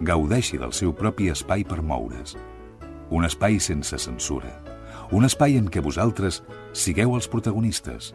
[0.00, 2.36] gaudeixi del seu propi espai per moure's.
[3.10, 4.50] Un espai sense censura.
[5.14, 6.42] Un espai en què vosaltres
[6.74, 8.12] sigueu els protagonistes.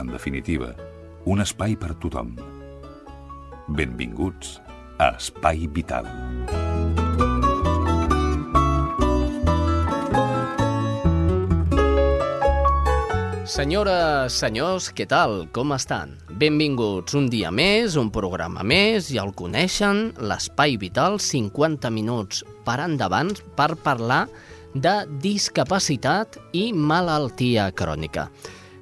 [0.00, 0.72] En definitiva,
[1.28, 2.34] un espai per tothom.
[3.68, 4.58] Benvinguts
[4.98, 6.08] a Espai Vital.
[13.52, 15.42] Senyores, senyors, què tal?
[15.52, 16.16] Com estan?
[16.32, 22.78] Benvinguts un dia més, un programa més, ja el coneixen, l'Espai Vital, 50 minuts per
[22.80, 24.24] endavant per parlar
[24.72, 28.30] de discapacitat i malaltia crònica.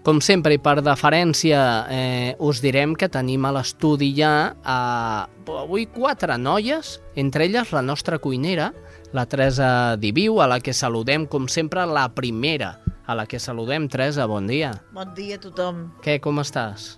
[0.07, 5.89] Com sempre, i per deferència, eh, us direm que tenim a l'estudi ja eh, avui
[5.91, 8.71] quatre noies, entre elles la nostra cuinera,
[9.13, 12.77] la Teresa Diviu, a la que saludem, com sempre, la primera
[13.11, 13.91] a la que saludem.
[13.91, 14.71] Teresa, bon dia.
[14.95, 15.89] Bon dia a tothom.
[16.07, 16.95] Què, com estàs?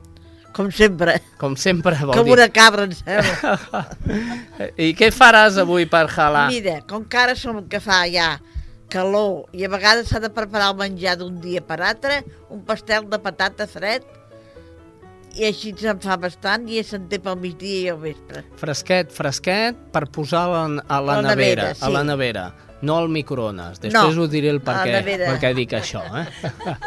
[0.53, 1.17] Com sempre.
[1.41, 2.35] Com sempre, vol Com dir.
[2.37, 3.85] una cabra, em sembla.
[4.87, 6.49] I què faràs avui per jalar?
[6.53, 8.35] Mira, com que ara som que fa ja
[8.93, 12.21] calor i a vegades s'ha de preparar el menjar d'un dia per altre,
[12.53, 14.05] un pastel de patata fred,
[15.33, 18.45] i així se'n fa bastant i se'n té pel migdia i al vespre.
[18.61, 22.09] Fresquet, fresquet, per posar a la, a la, la nevera, nevera, a la sí.
[22.11, 22.45] nevera,
[22.83, 23.79] no al microones.
[23.81, 26.03] Després No, ho diré el per què, per què dic això.
[26.19, 26.27] Eh?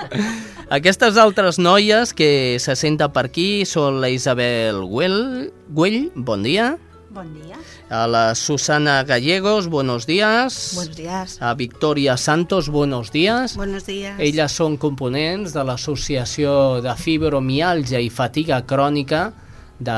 [0.77, 6.73] Aquestes altres noies que se senten per aquí són la Isabel Güell, Güell bon dia,
[7.15, 7.55] Bon dia.
[7.89, 11.37] a la Susana Gallegos, buenos días, Buenos días.
[11.41, 13.55] a Victoria Santos, buenos días.
[13.55, 14.19] Buenos días.
[14.19, 19.29] Elles són components de l'Associació de Fibromialgia i Fatiga Crònica
[19.79, 19.95] de,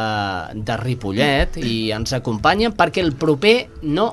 [0.62, 4.12] de Ripollet i ens acompanyen perquè el proper, no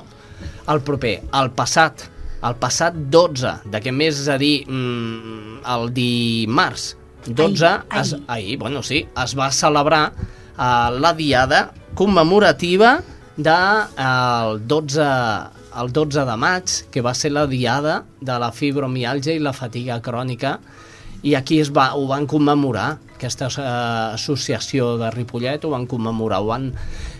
[0.71, 2.05] el proper, el passat,
[2.45, 6.93] el passat 12 d'aquest mes, és a dir, mm, el dimarts
[7.25, 8.23] 12, Ahir, es, ahir.
[8.27, 12.99] ahir, bueno, sí, es va celebrar uh, la diada commemorativa
[13.35, 15.09] de, uh, el 12
[15.75, 19.99] el 12 de maig, que va ser la diada de la fibromialgia i la fatiga
[20.03, 20.59] crònica,
[21.25, 23.65] i aquí es va, ho van commemorar, aquesta eh,
[24.13, 26.71] associació de Ripollet ho van commemorar, ho van...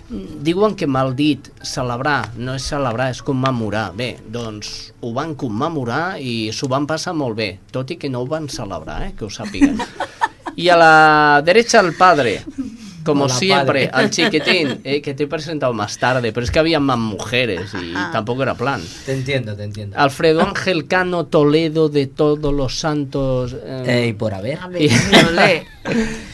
[0.09, 3.87] Diuen que mal dit celebrar, no és celebrar, és commemorar.
[3.97, 8.21] Bé, doncs ho van commemorar i s'ho van passar molt bé, tot i que no
[8.21, 9.81] ho van celebrar, eh, que ho sàpiguen.
[10.57, 12.41] Y a la derecha el padre,
[13.05, 14.03] como Hola, siempre, padre.
[14.05, 17.71] al chiquitín, eh, que te he presentado más tarde, pero es que había más mujeres
[17.81, 18.81] y tampoco era plan.
[19.05, 19.97] Te entiendo, te entiendo.
[19.97, 23.55] Alfredo Ángel Cano Toledo de Todos los Santos...
[23.63, 24.59] eh, Eh, y por haber.
[24.59, 25.63] A veure, Violer,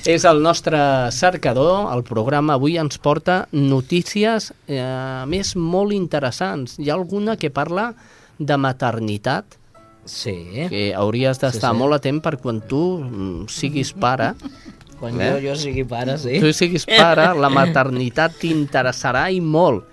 [0.06, 0.80] és el nostre
[1.12, 6.78] cercador, el programa avui ens porta notícies eh, a més molt interessants.
[6.80, 7.92] Hi ha alguna que parla
[8.40, 9.58] de maternitat,
[10.04, 10.34] Sí.
[10.68, 11.78] que hauries d'estar Sí, sí.
[11.78, 14.32] molt atent per quan tu mm, siguis pare,
[15.02, 15.32] Quan Eh?
[15.34, 16.38] jo, jo sigui pare, sí.
[16.40, 19.90] tu siguis pare, la maternitat t'interessarà i molt.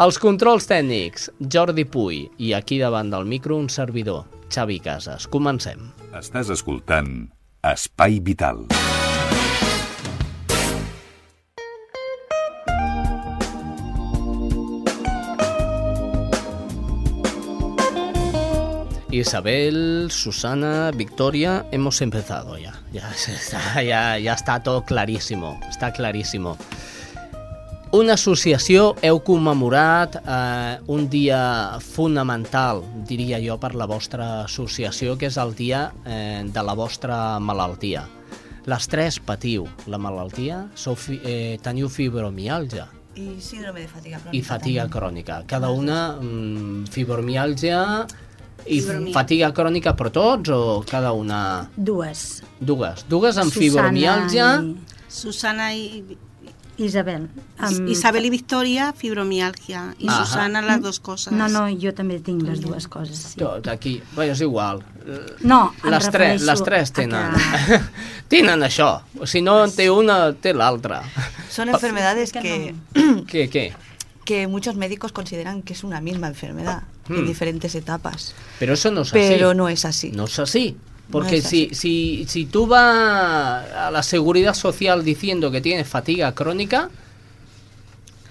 [0.00, 5.28] Els controls tècnics, Jordi Puy, i aquí davant del micro un servidor, Xavi Casas.
[5.28, 5.90] Comencem.
[6.16, 7.28] Estàs escoltant
[7.64, 8.64] Espai Vital.
[19.20, 22.74] Isabel, Susana, Victoria, hemos empezado ya.
[22.92, 26.56] Ya está, ya, ya está todo clarísimo, está clarísimo.
[27.92, 35.30] Una associació heu commemorat eh, un dia fonamental, diria jo, per la vostra associació, que
[35.30, 38.02] és el dia eh, de la vostra malaltia.
[38.66, 44.36] Les tres patiu la malaltia, sou fi, eh, teniu fibromialgia Y síndrome de fatiga crónica.
[44.36, 45.00] i fatiga también.
[45.00, 45.44] crònica.
[45.46, 48.06] Cada una mm, fibromialgia
[48.68, 49.14] i Fibromialgia.
[49.14, 51.68] fatiga crònica per tots o cada una?
[51.76, 52.42] Dues.
[52.60, 53.04] Dues.
[53.08, 54.76] Dues amb Susana fibromialgia i
[55.08, 56.16] Susana y
[56.78, 57.30] Isabel.
[57.58, 59.94] Amb- Isabel y Victoria, fibromialgia.
[59.98, 60.26] Y Ajá.
[60.26, 61.32] Susana, las dos cosas.
[61.32, 63.16] No, no, jo també tinc les dues coses.
[63.32, 63.38] Sí.
[63.40, 64.82] Tot aquí, bé, és igual.
[65.40, 67.80] No, Les tres, les tres tenen, que-
[68.28, 69.00] tenen això.
[69.24, 71.00] Si no en té una, té l'altra.
[71.48, 72.74] Son enfermedades que que,
[73.30, 73.72] Què, què?
[74.26, 77.18] que muchos médicos consideran que es una misma enfermedad Hmm.
[77.18, 78.34] en diferentes etapas.
[78.58, 79.18] Pero eso no es así.
[79.18, 80.10] Pero no es así.
[80.12, 80.76] No es así.
[81.10, 82.82] Porque No si, si, si tú vas
[83.72, 86.90] a la seguridad social diciendo que tienes fatiga crónica,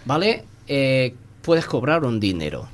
[0.04, 0.44] ¿vale?
[0.68, 2.68] Eh, puedes cobrar un dinero.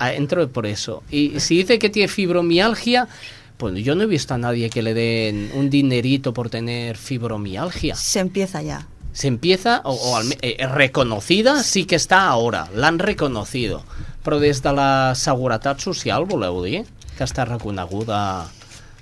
[0.00, 1.02] Entro por eso.
[1.10, 3.08] Y si dice que tiene fibromialgia,
[3.56, 7.94] pues yo no he visto a nadie que le den un dinerito por tener fibromialgia.
[7.94, 8.86] Se empieza ya.
[9.12, 13.82] Se empieza, o, o al eh, reconocida sí que està ahora, l'han reconocido.
[14.24, 16.84] Però des de la Seguretat Social, voleu dir,
[17.18, 18.48] que està reconeguda...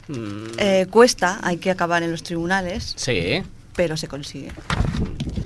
[0.09, 3.43] Mm, Eh, cuesta, hay que acabar en los tribunales, sí,
[3.77, 4.51] pero se consigue.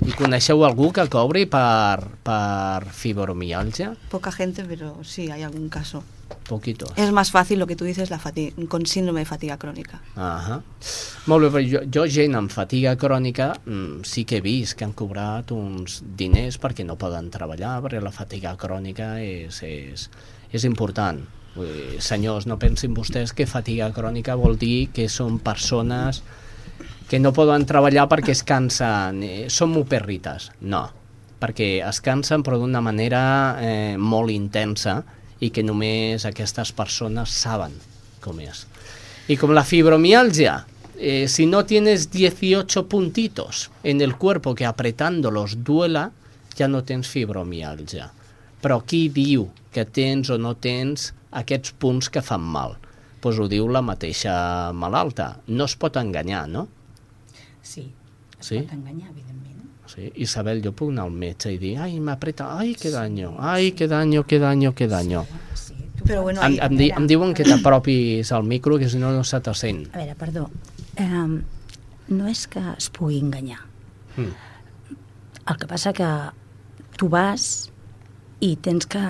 [0.05, 3.95] I coneixeu algú que cobri per, per fibromialgia?
[4.11, 6.03] Poca gente, pero sí hay algún caso.
[6.47, 6.91] Poquitos.
[6.95, 10.01] Es más fácil lo que tú dices, la fatiga, con síndrome de fatiga crónica.
[10.15, 10.59] Ahà.
[11.25, 14.85] Molt bé, però jo, jo gent amb fatiga crònica mm, sí que he vist que
[14.85, 20.05] han cobrat uns diners perquè no poden treballar, perquè la fatiga crònica és, és,
[20.53, 21.23] és important.
[21.55, 26.21] Vull dir, senyors, no pensin vostès que fatiga crònica vol dir que són persones
[27.09, 30.49] que no poden treballar perquè es cansen, eh, són muperrites.
[30.61, 30.87] No,
[31.39, 33.23] perquè es cansen però d'una manera
[33.61, 35.01] eh, molt intensa
[35.39, 37.75] i que només aquestes persones saben
[38.25, 38.65] com és.
[39.27, 40.65] Y como la fibromialgia,
[40.97, 46.11] eh, si no tienes 18 puntitos en el cuerpo que apretándolos duela,
[46.57, 48.11] ja no tens fibromialgia.
[48.61, 52.77] Però qui diu que tens o no tens aquests punts que fan mal?
[53.21, 55.35] Pues ho diu la mateixa malalta.
[55.47, 56.67] No es pot enganyar, no?
[57.65, 57.89] Sí,
[58.39, 58.59] es Sí?
[58.61, 59.63] pot enganyar, evidentment.
[59.89, 60.11] Sí.
[60.21, 63.87] Isabel, jo puc anar al metge i dir ai, m'apreta, ai, que daño, ai, que
[63.87, 65.25] daño, que daño, que daño.
[65.53, 66.03] Sí, tu...
[66.05, 69.11] Pero bueno, Em, hay- em, di, em diuen que t'apropis al micro, que si no
[69.11, 69.89] no se te sent.
[69.93, 70.49] A veure, perdó.
[70.99, 71.41] Um,
[72.09, 73.59] no és que es pugui enganyar.
[74.17, 74.33] Mm.
[75.49, 76.09] El que passa que
[76.97, 77.71] tu vas
[78.41, 79.01] i tens que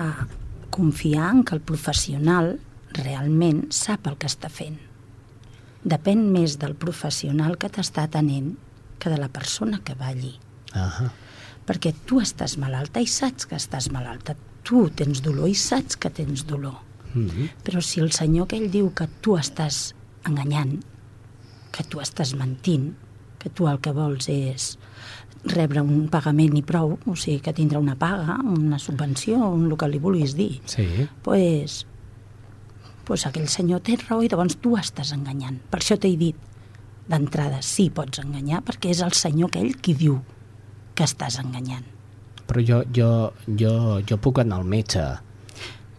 [0.70, 2.58] confiar en que el professional
[2.92, 4.76] realment sap el que està fent.
[5.86, 8.56] Depèn més del professional que t'està atenent
[8.98, 10.34] que de la persona que va allí.
[10.74, 11.12] Ahà.
[11.66, 14.34] Perquè tu estàs malalta i saps que estàs malalta.
[14.66, 16.80] Tu tens dolor i saps que tens dolor.
[17.14, 17.48] Mm -hmm.
[17.64, 19.94] Però si el senyor aquell diu que tu estàs
[20.24, 20.82] enganyant,
[21.70, 22.94] que tu estàs mentint,
[23.38, 24.78] que tu el que vols és
[25.44, 29.76] rebre un pagament i prou, o sigui, que tindrà una paga, una subvenció, un el
[29.76, 30.86] que li vulguis dir, Sí.
[31.22, 31.86] pues,
[33.06, 35.60] pues aquell senyor té raó i llavors tu estàs enganyant.
[35.70, 36.36] Per això t'he dit
[37.06, 40.18] d'entrada, sí, pots enganyar, perquè és el senyor aquell qui diu
[40.96, 41.86] que estàs enganyant.
[42.46, 43.10] Però jo, jo,
[43.46, 43.72] jo,
[44.06, 45.04] jo puc anar al metge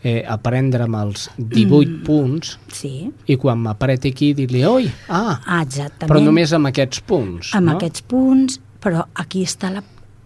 [0.04, 2.04] eh, a prendre'm els 18 mm.
[2.07, 6.09] punts Sí, i quan m'apreti aquí dir-li oi, ah, ah, exactament.
[6.12, 7.77] però només amb aquests punts, amb no?
[7.77, 9.83] aquests punts, però aquí està la,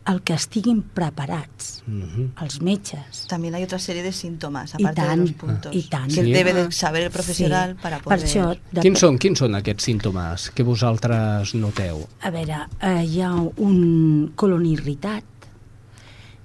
[0.07, 2.43] el que estiguin preparats, Mm -hmm.
[2.43, 3.25] els metges.
[3.27, 6.07] También hay otra serie de síntomas, I aparte de tant, los puntos, i tant.
[6.13, 6.31] que Sí.
[6.33, 8.19] debe de saber el profesional para poder...
[8.19, 12.07] Per això, de, Quins són, quins són aquests símptomes que vosaltres noteu?
[12.21, 15.23] a veure, eh, hi ha un colon irritat,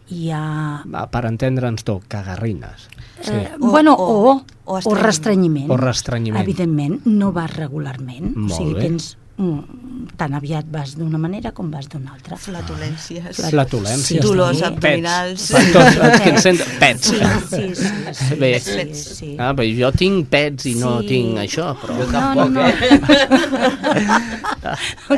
[0.09, 0.85] hi ha...
[0.87, 2.88] Va, Per entendre'ns tot, cagarrines.
[3.23, 3.32] Sí.
[3.32, 5.02] Eh, O- bueno, o- o, o o, estrenyiment.
[5.06, 5.70] restrenyiment.
[5.70, 6.43] O restrenyiment.
[6.43, 8.37] Evidentment, no vas regularment.
[8.37, 8.81] Molt o sigui, bé.
[8.82, 9.17] tens...
[9.37, 12.37] Mm, tan aviat vas d'una manera com vas d'una altra.
[12.41, 13.37] Flatulencias.
[13.50, 14.23] Flatulències.
[14.25, 14.65] Dolors Sí.
[14.65, 15.50] abdominals.
[15.53, 15.73] Pets.
[15.75, 16.61] Tots els que sent...
[16.81, 17.05] Pets.
[17.11, 17.17] Sí,
[17.50, 17.88] sí, sí.
[18.17, 18.53] sí, Bé.
[18.61, 19.37] sí, sí.
[19.38, 21.06] Ah, però jo tinc pets i no Sí.
[21.12, 21.93] tinc això, però...
[22.00, 22.67] Jo No, tampoc, no, no.
[22.67, 22.71] eh?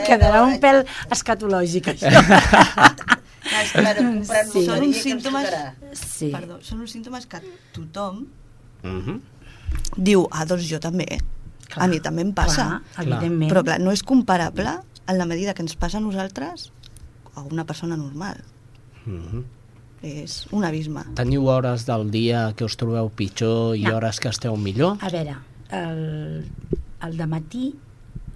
[0.09, 0.79] Quedarà un pèl
[1.15, 2.11] escatològic, això.
[3.49, 4.61] Sí.
[4.67, 5.49] Són uns símptomes...
[5.97, 6.29] Sí.
[6.35, 7.39] Perdó, són uns símptomes que
[7.73, 8.27] tothom
[8.85, 9.21] Mhm.
[9.97, 11.07] diu, ah, doncs jo també.
[11.69, 12.81] Clar, a mi també em passa.
[12.95, 13.51] Clar, evidentment.
[13.53, 16.71] Però clar, no és comparable en la medida que ens passa a nosaltres
[17.35, 18.43] a una persona normal.
[19.05, 19.45] Mhm.
[20.03, 21.03] És un abisme.
[21.19, 23.97] Teniu hores del dia que us trobeu pitjor i No.
[23.97, 24.97] hores que esteu millor?
[25.01, 25.37] A veure,
[25.71, 26.47] el,
[27.03, 27.75] el de matí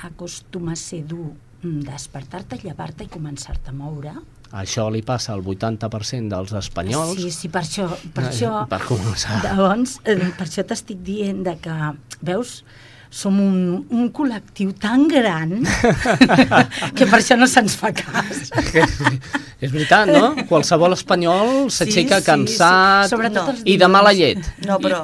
[0.00, 1.30] acostuma a ser dur
[1.62, 4.14] mm, despertar-te, llevar-te i començar-te a moure.
[4.52, 7.14] Això li passa al 80% dels espanyols.
[7.16, 7.86] Sí, sí, per això...
[8.12, 9.38] Per això per començar.
[9.56, 11.76] Doncs, eh, per això t'estic dient de que,
[12.20, 12.64] veus,
[13.12, 13.56] som un,
[13.92, 15.50] un col·lectiu tan gran
[16.96, 18.38] que per això no se'ns fa cas.
[19.62, 20.30] És veritat, no?
[20.48, 23.12] Qualsevol espanyol s'aixeca sí, cansat sí.
[23.12, 24.40] Sobretot els i de mala llet.
[24.66, 25.02] No, però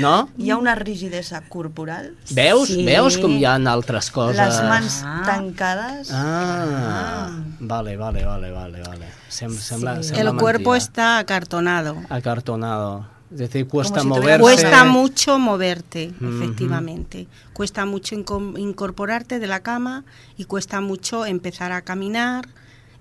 [0.00, 0.14] No?
[0.40, 2.72] hi ha una rigidesa corporal, Veus?
[2.72, 2.80] Sí.
[2.88, 4.40] Veus com hi ha altres coses?
[4.40, 5.20] les mans Ah.
[5.28, 6.10] tancades...
[6.16, 7.28] Ah,
[7.60, 9.12] vale, vale, vale, vale, vale.
[9.28, 10.08] Sem sembla, Sí.
[10.14, 10.76] sembla El cuerpo mentida.
[10.78, 11.96] está acartonado.
[12.08, 13.06] acartonado.
[13.32, 14.40] Es decir, cuesta si moverse.
[14.40, 17.28] Cuesta mucho moverte, efectivamente.
[17.52, 20.04] Cuesta mucho inco- incorporarte de la cama
[20.36, 22.48] y cuesta mucho empezar a caminar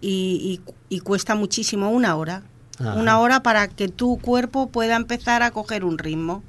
[0.02, 2.44] y, y- y cuesta muchísimo una hora.
[2.80, 2.94] Ajá.
[2.94, 6.44] Una hora para que tu cuerpo pueda empezar a coger un ritmo.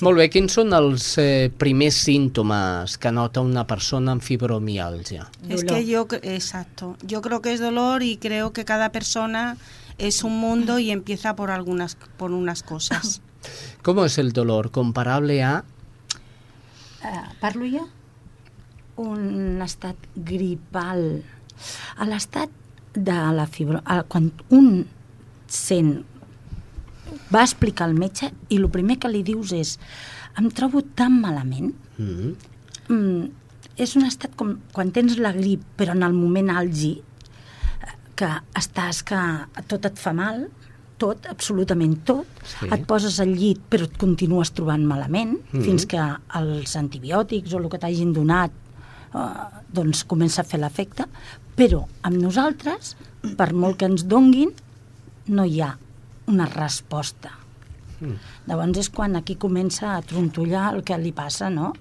[0.00, 5.24] Molt bé, quins són els eh, primers símptomes que nota una persona amb fibromialgia?
[5.48, 9.56] Es que yo, cre- exacto, yo creo que es dolor y creo que cada persona
[9.98, 13.20] es un mundo y empieza por algunas, por unas cosas.
[13.82, 14.70] ¿Cómo es el dolor?
[14.70, 15.64] Comparable a...
[17.04, 17.88] Eh, parlo jo?
[19.02, 21.22] Un estat gripal.
[21.96, 22.50] A l'estat
[22.94, 23.82] de la fibro...
[23.84, 24.86] a- Quan un
[25.46, 26.04] sent...
[27.34, 29.76] Va explicar al metge i el primer que li dius és
[30.38, 32.34] em trobo tan malament Mm.
[32.94, 33.24] mm,
[33.82, 37.00] és un estat com quan tens la grip però en el moment àlgid
[38.18, 39.18] que estàs que
[39.70, 40.48] tot et fa mal
[40.98, 42.66] tot, absolutament tot Sí.
[42.74, 45.62] et poses al llit però et continues trobant malament Mhm.
[45.62, 46.00] fins que
[46.40, 48.50] els antibiòtics o el que t'hagin donat
[49.14, 49.18] eh,
[49.72, 51.06] doncs comença a fer l'efecte
[51.56, 52.96] però amb nosaltres
[53.36, 54.50] per molt que ens donguin
[55.28, 55.76] no hi ha
[56.26, 57.30] una resposta
[58.46, 61.72] Llavors és quan aquí comença a trontollar el que li passa, no?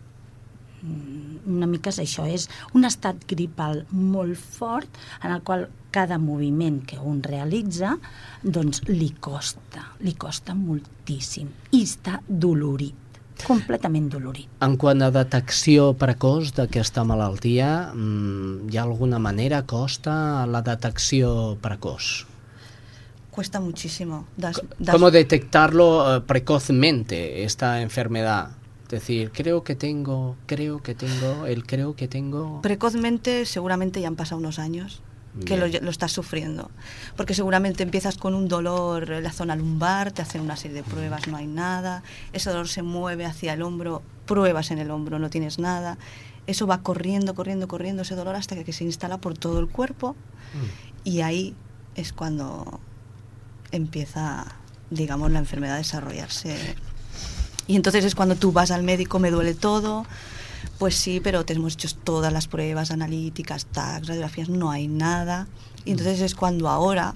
[0.88, 4.88] Mm, Una mica és això, és un estat gripal molt fort
[5.24, 7.94] en el qual cada moviment que un realitza
[8.44, 12.96] doncs li costa, li costa moltíssim i està dolorit,
[13.48, 14.50] completament dolorit.
[14.62, 21.58] En quant a detecció precoç d'aquesta malaltia, mm, hi ha alguna manera costa la detecció
[21.62, 22.26] precoç?
[23.32, 24.26] Cuesta muchísimo.
[24.36, 28.50] Das- das- ¿Cómo detectarlo eh, precozmente, esta enfermedad?
[28.88, 32.62] Es decir, creo que tengo, creo que tengo, el creo que tengo...
[32.62, 35.02] Precozmente seguramente ya han pasado unos años
[35.46, 36.72] que lo, lo estás sufriendo.
[37.16, 40.84] Porque seguramente empiezas con un dolor en la zona lumbar, te hacen una serie de
[40.84, 42.02] pruebas, no hay nada.
[42.34, 45.98] Ese dolor se mueve hacia el hombro, pruebas en el hombro, no tienes nada.
[46.48, 50.16] Eso va corriendo, corriendo, corriendo ese dolor hasta que se instala por todo el cuerpo.
[51.04, 51.56] Y ahí
[51.96, 52.80] es cuando
[53.72, 54.56] empieza,
[54.90, 56.76] digamos, la enfermedad a desarrollarse.
[57.68, 60.06] Y entonces es cuando tú vas al médico, me duele todo.
[60.80, 65.48] Pues sí, pero te hemos hecho todas las pruebas analíticas, tags, radiografías, no hay nada.
[65.86, 67.14] Y entonces es cuando ahora,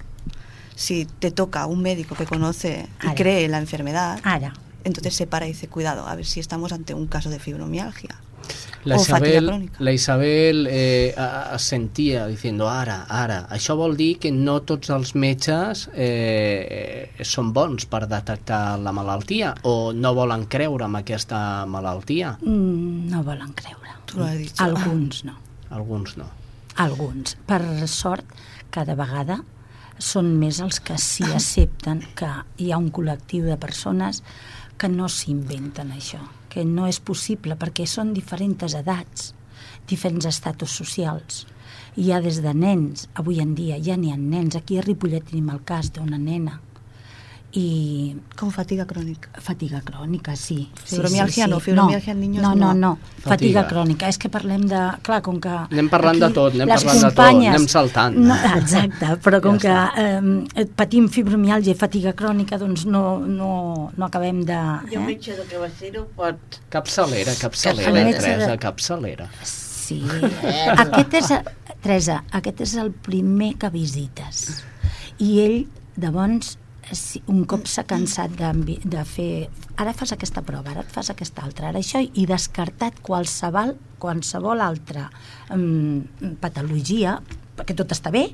[0.76, 3.16] si te toca un médico que conoce y Ara.
[3.16, 4.54] cree en la enfermedad, Ara,
[4.84, 8.16] entonces se para y dice, cuidado, a ver si estamos ante un caso de fibromialgia.
[8.84, 13.48] La Isabel, la Isabel eh, a- sentia diciendo ara, ara.
[13.54, 19.54] Això vol dir que no tots els metges eh, són bons per detectar la malaltia
[19.70, 22.38] o no volen creure en aquesta malaltia.
[22.42, 23.94] mm, no volen creure.
[24.06, 24.64] Tu lo has dicho.
[24.64, 25.36] Alguns no.
[25.70, 26.26] Alguns no.
[26.78, 27.38] Alguns.
[27.46, 28.26] Per sort,
[28.72, 29.44] cada vegada
[30.02, 34.24] són més els que sí accepten que hi ha un col·lectiu de persones
[34.78, 36.18] que no s'inventen això,
[36.52, 39.32] que no és possible perquè són diferents edats,
[39.88, 41.46] diferents estatus socials.
[41.96, 45.32] Hi ha des de nens, avui en dia ja n'hi ha nens, aquí a Ripollet
[45.32, 46.60] tenim el cas d'una nena
[47.54, 49.30] i Con fatiga crónica.
[49.40, 50.70] Fatiga crònica, sí.
[50.84, 52.56] sí, Fibromialgia no, fibromialgia en niños no.
[52.56, 52.74] No, no.
[52.74, 53.30] no, Fatiga.
[53.30, 54.08] Fatiga crònica.
[54.08, 54.80] És que parlem de...
[55.04, 55.50] Clar, com que...
[55.50, 58.16] Anem parlant de tot, anem parlant de tot, companyes- anem saltant.
[58.18, 63.52] No, exacte, però com Ja que eh, patim fibromialgia i fatiga crònica, doncs no, no,
[63.98, 64.62] no acabem de...
[64.94, 65.06] Jo Eh?
[65.12, 66.62] metge de cabecera pot...
[66.72, 69.28] Capçalera, capçalera, El metge de- Teresa, capçalera.
[69.44, 70.00] Sí.
[70.86, 71.32] Aquest és,
[71.82, 74.62] Teresa, aquest és el primer que visites.
[75.20, 75.58] I ell,
[75.98, 76.56] de bons,
[76.98, 79.48] si un cop s'ha cansat de, de fer...
[79.82, 84.64] Ara fas aquesta prova, ara et fas aquesta altra, ara això, i descartat qualsevol, qualsevol
[84.64, 85.08] altra
[85.56, 86.02] um,
[86.42, 87.18] patologia,
[87.58, 88.28] perquè tot està bé,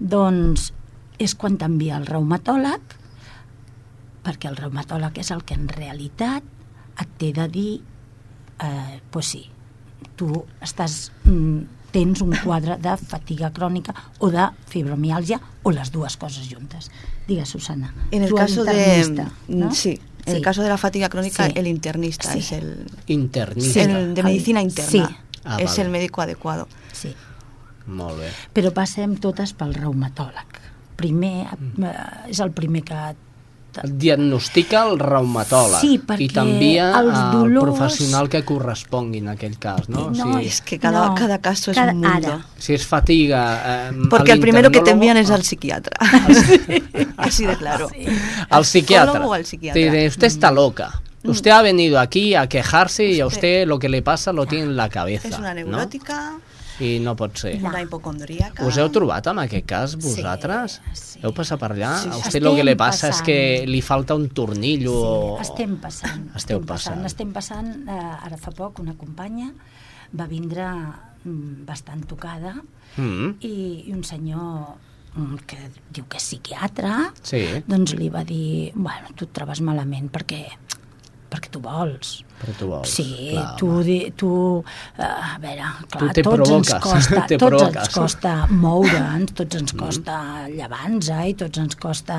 [0.00, 0.70] doncs
[1.22, 2.96] és quan t'envia el reumatòleg,
[4.26, 6.44] perquè el reumatòleg és el que en realitat
[7.00, 7.70] et té de dir
[8.62, 9.44] eh, pues sí,
[10.16, 16.16] tu estàs, mm, tens un quadre de fatiga crònica o de fibromialgia o les dues
[16.16, 16.90] coses juntes.
[17.26, 17.92] Digues, Susana.
[18.10, 18.72] En el caso de...
[18.72, 19.74] internista, ¿no?
[19.74, 21.52] Sí, en el caso de la fatiga crónica, Sí.
[21.56, 22.38] el internista Sí.
[22.38, 23.82] es el, Internista.
[23.82, 24.66] el de medicina Sí.
[24.66, 25.18] interna.
[25.44, 25.82] Ah, es vale.
[25.82, 26.68] el médico adecuado.
[26.92, 27.14] Sí.
[27.86, 28.30] Molt bé.
[28.52, 30.46] Però passem totes pel reumatòleg.
[30.96, 31.84] Primer, Mm.
[31.84, 32.94] eh, és el primer que...
[33.84, 39.28] Et diagnostica el reumatòleg Sí, perquè i t'envia els al dolors- professional que correspongui en
[39.28, 40.10] aquell cas, no?
[40.10, 42.28] No, si, Es que cada, No, cada caso es cada- un mundo.
[42.28, 42.46] ara.
[42.58, 43.88] si és fatiga...
[43.90, 45.96] Eh, Porque a el primero que te envían es l'internólogo- al psiquiatra.
[47.16, 47.88] Así de claro.
[48.50, 49.06] al psiquiatra.
[49.12, 49.80] psicólogo o al psiquiatra?
[49.80, 51.00] Te dice, usted está loca.
[51.24, 54.64] Usted ha venido aquí a quejarse y a Usted- lo que le pasa lo tiene
[54.66, 55.28] en la cabeza.
[55.28, 55.88] Es una ¿no?
[56.80, 57.54] I no pot ser.
[57.64, 58.64] una hipocondríaca.
[58.66, 60.80] Us heu trobat amb aquest cas, vosaltres?
[60.92, 61.20] sí.
[61.24, 61.94] Heu passat per allà?
[62.02, 62.22] Sí, A sí.
[62.28, 63.26] usted lo que le Estem passa és passant.
[63.26, 65.36] que li falta un tornillo o...
[65.38, 66.26] Sí, estem passant.
[66.36, 67.04] Esteu estem passant.
[67.08, 69.48] Estem passant, eh, ara fa poc, una companya
[70.12, 70.66] va vindre
[71.24, 72.56] mm, bastant tocada
[72.96, 74.76] Mm, i, i un senyor
[75.16, 75.56] mm, que
[75.92, 80.46] diu que és psiquiatre, sí, doncs li va dir, bueno, tu et trobes malament perquè
[81.56, 82.12] tu vols.
[82.36, 82.90] però tu vols.
[82.92, 84.30] Sí, clar, tu, di- tu,
[84.98, 87.82] eh, a veure, clar, te tots ens provoques, costa, te tots provoques.
[87.86, 90.18] ens costa moure'ns, tots ens costa
[90.52, 92.18] llevar-nos i tots ens costa...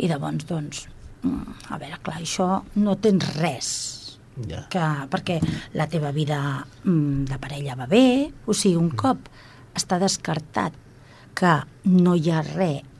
[0.00, 0.86] I llavors, doncs,
[1.22, 2.48] mm, a veure, clar, això
[2.80, 3.72] no tens res
[4.48, 4.62] Ja.
[4.72, 4.80] que,
[5.12, 5.34] perquè
[5.76, 6.38] la teva vida
[6.86, 9.28] mm, de parella va bé, o sigui, un cop
[9.76, 10.72] està descartat
[11.36, 11.52] que
[11.92, 12.91] no hi ha res mm,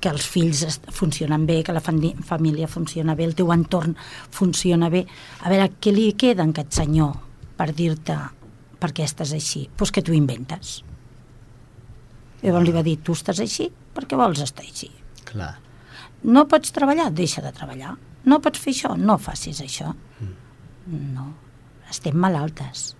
[0.00, 3.96] que els fills funcionen bé, que la família funciona bé, el teu entorn
[4.30, 5.04] funciona bé.
[5.42, 7.14] A veure, què li queda a aquest senyor
[7.58, 8.18] per dir-te
[8.78, 9.66] per què estàs així?
[9.66, 10.82] Doncs pues que tu inventes.
[12.42, 14.92] Llavors li va dir, tu estàs així, per què vols estar així?
[15.26, 15.56] Clar.
[16.22, 17.10] No pots treballar?
[17.14, 17.96] Deixa de treballar.
[18.28, 18.94] No pots fer això?
[18.98, 19.90] No facis això.
[20.88, 21.26] No.
[21.90, 22.92] Estem malaltes,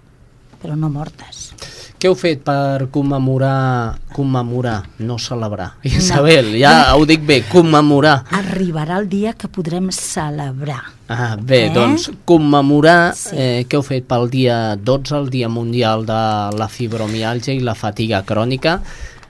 [0.63, 1.53] però no mortes.
[1.99, 5.73] Què heu fet per commemorar, commemorar, no celebrar?
[5.83, 8.21] Isabel, ja ho dic bé, commemorar.
[8.39, 10.85] Arribarà el dia que podrem celebrar.
[11.09, 11.73] Ah, bé, Eh?
[11.75, 13.35] doncs commemorar, Sí.
[13.35, 16.21] eh, què heu fet pel dia 12, el Dia Mundial de
[16.59, 18.79] la Fibromialgia i la Fatiga Crònica?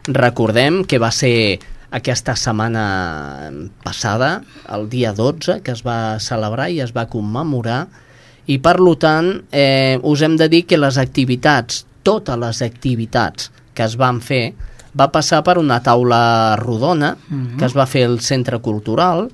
[0.08, 1.58] Recordem que va ser
[1.90, 3.50] aquesta setmana
[3.82, 7.86] passada, el dia 12, que es va celebrar i es va commemorar,
[8.48, 13.84] i per tant eh, us hem de dir que les activitats, totes les activitats que
[13.84, 14.54] es van fer,
[14.98, 19.28] va passar per una taula rodona que es va fer al Centre Cultural,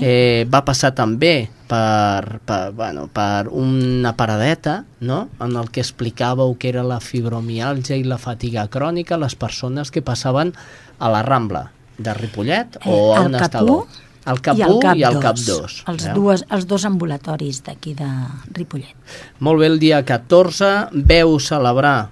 [0.00, 5.28] eh, va passar també per, per, bueno, per una paradeta no?
[5.40, 10.02] en el que explicàveu que era la fibromialgia i la fatiga crònica les persones que
[10.02, 10.54] passaven
[10.98, 13.78] a la Rambla de Ripollet o a Eh, on Capú
[14.36, 14.76] estàveu?
[14.76, 15.80] El Capú i el Cap 2.
[15.92, 18.08] Els, dues, els dos ambulatoris d'aquí de
[18.52, 18.94] Ripollet.
[19.40, 22.10] Molt bé, el dia 14 veu celebrar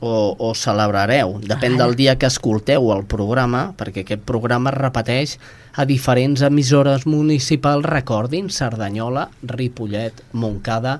[0.00, 1.84] o, o celebrareu, depèn Ara.
[1.84, 5.36] del dia que escolteu el programa, perquè aquest programa es repeteix
[5.74, 10.98] a diferents emissores municipals, recordin, Cerdanyola, Ripollet, Montcada,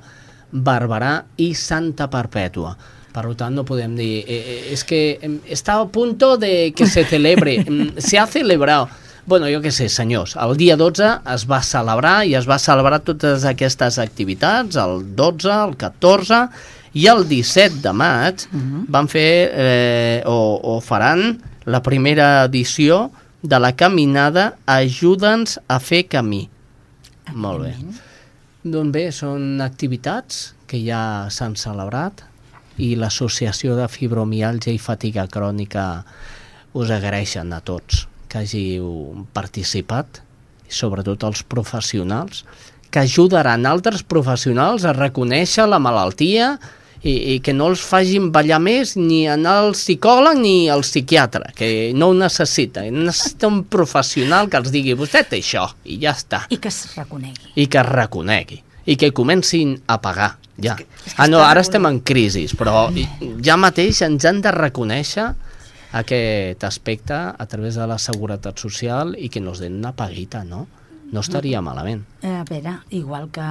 [0.50, 2.76] Barberà i Santa Perpètua.
[3.12, 6.86] Per tant, no podem dir, eh, eh, es que em, está a punto de que
[6.86, 8.88] se celebre, em, se ha celebrado.
[9.28, 13.02] Bueno, jo què sé, senyors, el dia 12 es va celebrar i es va celebrar
[13.04, 16.38] totes aquestes activitats, el 12, el 14
[16.96, 18.46] i el 17 de maig
[18.88, 20.38] van fer eh, o,
[20.72, 23.10] o faran la primera edició
[23.44, 26.46] de la caminada Ajuda'ns a fer camí.
[27.36, 27.76] Molt bé.
[28.64, 32.24] Doncs bé, són activitats que ja s'han celebrat
[32.80, 35.90] i l'Associació de Fibromialgia i Fatiga Crònica
[36.72, 38.88] us agraeixen a tots que hàgiu
[39.36, 40.22] participat,
[40.68, 42.44] i sobretot els professionals,
[42.90, 46.54] que ajudaran altres professionals a reconèixer la malaltia
[47.02, 51.52] i, i que no els facin ballar més ni anar al psicòleg ni al psiquiatre,
[51.56, 52.84] que no ho necessita.
[52.88, 56.80] Necessita un professional que els digui vostè té això i ja està I que es
[56.96, 57.52] reconegui.
[57.56, 60.74] i que es reconegui i que comencin a pagar ja.
[60.76, 60.86] que
[61.16, 62.88] ah, no, ara estem en crisi, però
[63.44, 65.28] ja mateix ens han de reconèixer
[65.92, 70.66] aquest aspecte a través de la seguretat social i que nos den una paguita, no?
[71.10, 72.02] No estaria malament.
[72.22, 73.42] Eh, A veure, igual que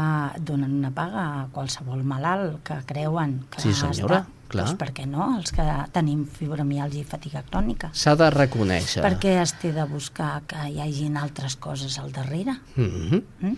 [0.46, 4.66] donen una paga a qualsevol malalt que creuen que Sí, senyora, està, clar.
[4.68, 5.26] Doncs per què no?
[5.40, 7.90] Els que tenim fibromialgia i fatiga crònica.
[7.94, 9.02] S'ha de reconèixer.
[9.02, 12.54] Per què es té de buscar que hi hagin altres coses al darrere?
[12.76, 13.24] Mm -hmm.
[13.42, 13.56] Mm?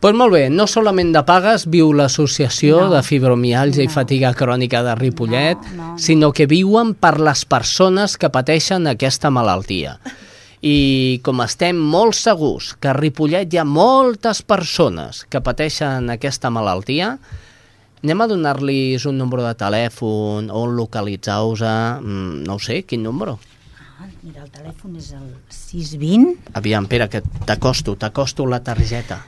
[0.00, 2.90] Pues molt bé, no solament de pagues viu l'Associació No.
[2.90, 3.92] de Fibromialgia i No.
[3.92, 9.30] Fatiga Crònica de Ripollet, No, no, sinó que viuen per les persones que pateixen aquesta
[9.30, 9.98] malaltia.
[10.60, 16.50] I com estem molt segurs que a Ripollet hi ha moltes persones que pateixen aquesta
[16.52, 17.14] malaltia,
[18.04, 23.38] anem a donar-los un número de telèfon, on localitzar-vos, mm, no ho sé, quin número?
[24.00, 26.36] Ah, mira, el telèfon és el 620.
[26.52, 29.24] Aviam, Pere, que t'acosto, t'acosto la targeta.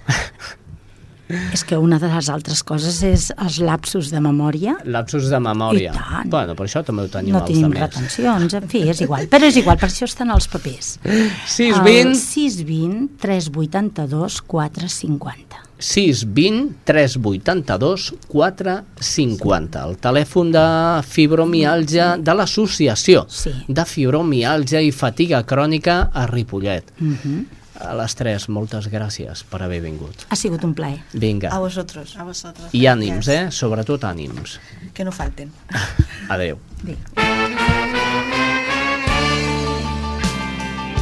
[1.53, 4.77] És que una de les altres coses és els lapsos de memòria.
[4.85, 5.93] Lapsos de memòria.
[5.93, 6.31] I tant.
[6.31, 7.81] Bueno, per això també ho tenim no els tenim més.
[7.81, 9.27] retencions, en fi, és igual.
[9.33, 10.99] Però és igual, per això estan els papers.
[11.47, 15.59] 620 El 620 382 450.
[15.83, 19.83] 620 382 450.
[19.89, 20.63] El telèfon de
[21.09, 23.51] fibromialgia de l'associació Sí.
[23.69, 26.85] de fibromialgia i fatiga crònica a Ripollet.
[27.01, 27.45] Uh -huh.
[27.83, 30.27] A les tres, moltes gràcies per haver vingut.
[30.31, 31.01] Ha sigut un plaer.
[31.13, 31.51] Vinga.
[31.51, 32.15] A vosotros.
[32.17, 32.71] A vosotros.
[32.79, 33.41] I ànims, eh?
[33.51, 34.59] Sobretot ànims.
[34.95, 35.51] Que no falten.
[36.33, 36.61] Adeu.
[36.87, 36.97] Bé.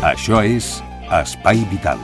[0.01, 0.79] Això és
[1.21, 2.01] Espai Vital.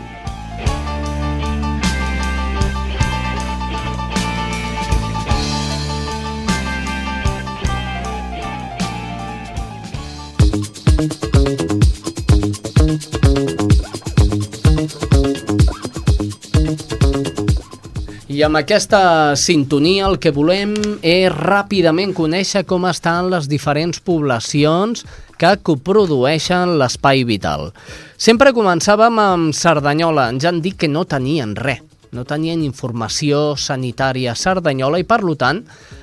[18.36, 25.06] I amb aquesta sintonia el que volem és ràpidament conèixer com estan les diferents poblacions
[25.40, 27.70] que coprodueixen l'espai vital.
[28.20, 31.80] Sempre començàvem amb Cerdanyola, ens han dit que no tenien res,
[32.12, 35.62] no tenien informació sanitària a Cerdanyola i, per tant,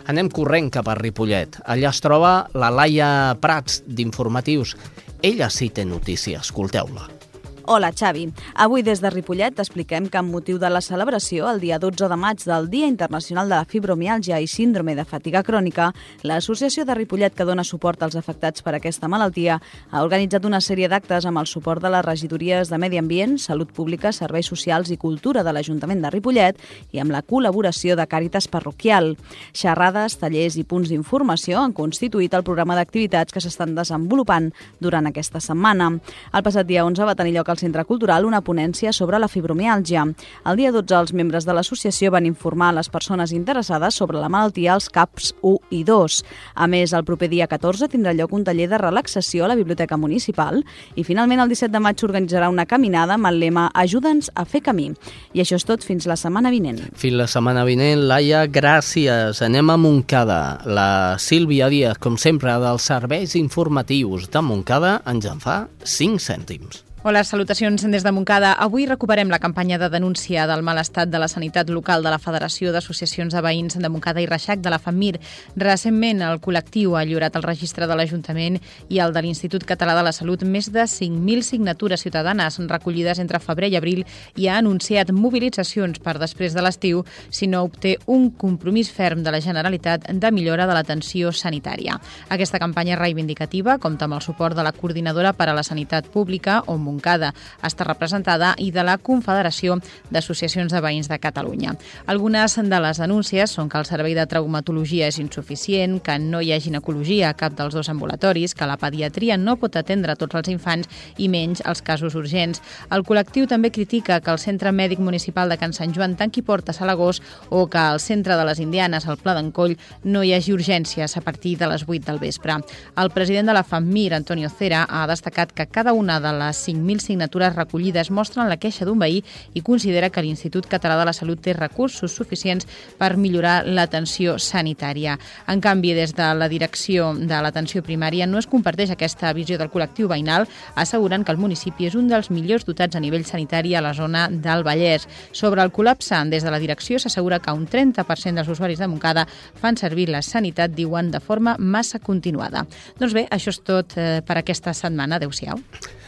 [0.10, 1.62] anem corrent cap a Ripollet.
[1.70, 4.74] Allà es troba la Laia Prats, d'Informatius.
[5.22, 7.23] Ella sí té notícia, escolteu-la.
[7.66, 8.28] Hola, Xavi.
[8.56, 12.16] Avui des de Ripollet t'expliquem que amb motiu de la celebració, el dia 12 de
[12.20, 15.94] maig del Dia Internacional de la Fibromialgia i Síndrome de Fatiga Crònica,
[16.28, 20.90] l'Associació de Ripollet que dona suport als afectats per aquesta malaltia ha organitzat una sèrie
[20.92, 25.00] d'actes amb el suport de les regidories de Medi Ambient, Salut Pública, Serveis Socials i
[25.00, 26.60] Cultura de l'Ajuntament de Ripollet
[26.92, 29.16] i amb la col·laboració de Càritas Parroquial.
[29.54, 34.52] Xerrades, tallers i punts d'informació han constituït el programa d'activitats que s'estan desenvolupant
[34.84, 35.94] durant aquesta setmana.
[36.34, 40.04] El passat dia 11 va tenir lloc al Centre Cultural una ponència sobre la fibromiàlgia.
[40.50, 44.32] El dia 12 els membres de l'associació van informar a les persones interessades sobre la
[44.34, 46.20] malaltia als CAPs 1 i 2.
[46.56, 49.98] A més, el proper dia 14 tindrà lloc un taller de relaxació a la Biblioteca
[50.02, 50.64] Municipal
[50.96, 54.64] i finalment el 17 de maig s'organitzarà una caminada amb el lema Ajuda'ns a fer
[54.66, 54.90] camí.
[55.34, 56.82] I això és tot fins la setmana vinent.
[57.00, 59.44] Fins la setmana vinent, Laia, gràcies.
[59.46, 60.42] Anem a Montcada.
[60.66, 66.84] La Sílvia Díaz, com sempre, dels serveis informatius de Montcada, ens en fa 5 cèntims.
[67.06, 68.54] Hola, salutacions des de Montcada.
[68.54, 72.18] Avui recuperem la campanya de denúncia del mal estat de la sanitat local de la
[72.18, 75.20] Federació d'Associacions de Veïns de Montcada i Reixac de la FAMIR.
[75.60, 78.56] Recentment, el col·lectiu ha lliurat al registre de l'Ajuntament
[78.88, 83.44] i el de l'Institut Català de la Salut més de 5.000 signatures ciutadanes recollides entre
[83.44, 84.06] febrer i abril
[84.40, 89.36] i ha anunciat mobilitzacions per després de l'estiu si no obté un compromís ferm de
[89.36, 92.00] la Generalitat de millora de l'atenció sanitària.
[92.30, 96.62] Aquesta campanya reivindicativa compta amb el suport de la Coordinadora per a la Sanitat Pública,
[96.66, 97.34] on Montcada
[97.66, 99.80] està representada, i de la Confederació
[100.14, 101.74] d'Associacions de Veïns de Catalunya.
[102.08, 106.54] Algunes de les denúncies són que el servei de traumatologia és insuficient, que no hi
[106.54, 110.52] ha ginecologia a cap dels dos ambulatoris, que la pediatria no pot atendre tots els
[110.54, 112.62] infants i menys els casos urgents.
[112.94, 116.82] El col·lectiu també critica que el Centre Mèdic Municipal de Can Sant Joan tanqui portes
[116.82, 120.54] a l'agost o que al Centre de les Indianes, al Pla d'Encoll, no hi hagi
[120.54, 122.60] urgències a partir de les 8 del vespre.
[123.00, 127.00] El president de la FAMIR, Antonio Cera, ha destacat que cada una de les 5.000
[127.00, 131.42] signatures recollides mostren la queixa d'un veí i considera que l'Institut Català de la Salut
[131.42, 132.68] té recursos suficients
[133.00, 135.18] per millorar l'atenció sanitària.
[135.48, 139.72] En canvi, des de la direcció de l'atenció primària no es comparteix aquesta visió del
[139.72, 143.82] col·lectiu veïnal, asseguren que el municipi és un dels millors dotats a nivell sanitari a
[143.82, 145.08] la zona del Vallès.
[145.32, 149.28] Sobre el col·lapse, des de la direcció s'assegura que un 30% dels usuaris de Montcada
[149.62, 152.66] fan servir la sanitat, diuen, de forma massa continuada.
[153.00, 155.22] Doncs bé, això és tot eh, per aquesta setmana.
[155.22, 155.62] Adéu-siau.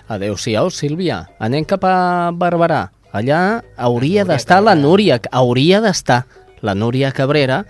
[0.08, 1.26] Adéu-siau, Sílvia.
[1.40, 2.90] Anem cap a Barberà.
[3.16, 6.26] Allà hauria d'estar la Núria, hauria d'estar
[6.66, 7.64] la Núria Cabrera,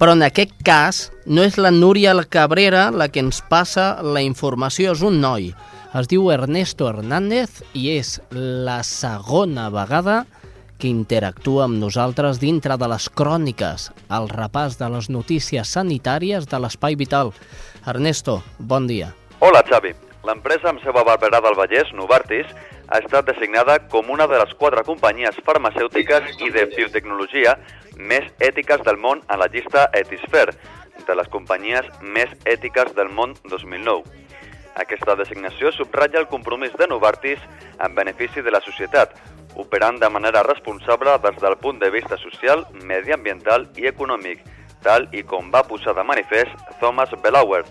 [0.00, 4.92] però en aquest cas no és la Núria Cabrera la que ens passa la informació,
[4.96, 5.52] és un noi.
[5.96, 10.24] Es diu Ernesto Hernández i és la segona vegada
[10.76, 16.60] que interactua amb nosaltres dintre de les cròniques, el repàs de les notícies sanitàries de
[16.60, 17.32] l'Espai Vital.
[17.86, 19.14] Ernesto, bon dia.
[19.40, 19.94] Hola, Xavi.
[20.26, 22.48] L'empresa amb seu a Barberà del Vallès, Novartis,
[22.90, 27.52] ha estat designada com una de les quatre companyies farmacèutiques i de biotecnologia
[28.10, 30.56] més ètiques del món a la llista Etisphere,
[31.06, 34.02] de les companyies més ètiques del món 2009.
[34.82, 37.38] Aquesta designació subratlla el compromís de Novartis
[37.78, 39.14] en benefici de la societat,
[39.54, 44.42] operant de manera responsable des del punt de vista social, mediambiental i econòmic,
[44.82, 47.62] tal i com va posar de manifest Thomas Belauer,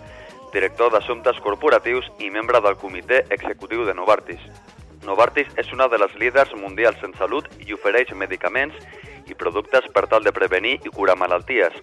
[0.56, 4.40] director d'Assumptes Corporatius i membre del comitè executiu de Novartis.
[5.04, 8.74] Novartis és una de les líders mundials en salut i ofereix medicaments
[9.28, 11.74] i productes per tal de prevenir i curar malalties,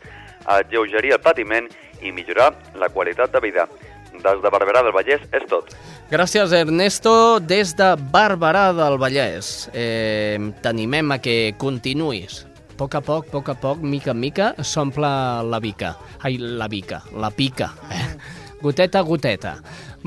[0.50, 1.70] alleugerir el patiment
[2.02, 3.68] i millorar la qualitat de vida.
[4.14, 5.72] Des de Barberà del Vallès és tot.
[6.12, 9.70] Gràcies, Ernesto, des de Barberà del Vallès.
[9.74, 12.44] Eh, T'animem a que continuïs.
[12.74, 15.10] A poc a poc, a poc a poc, mica en mica, s'omple
[15.50, 15.96] la bica.
[16.22, 17.74] Ai, la bica, la pica.
[17.90, 18.43] Eh?
[18.64, 19.58] Goteta a goteta.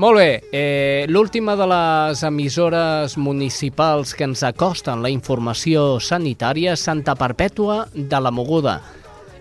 [0.01, 6.81] Molt bé, eh, l'última de les emissores municipals que ens acosten la informació sanitària és
[6.81, 8.79] Santa Perpètua de la Moguda.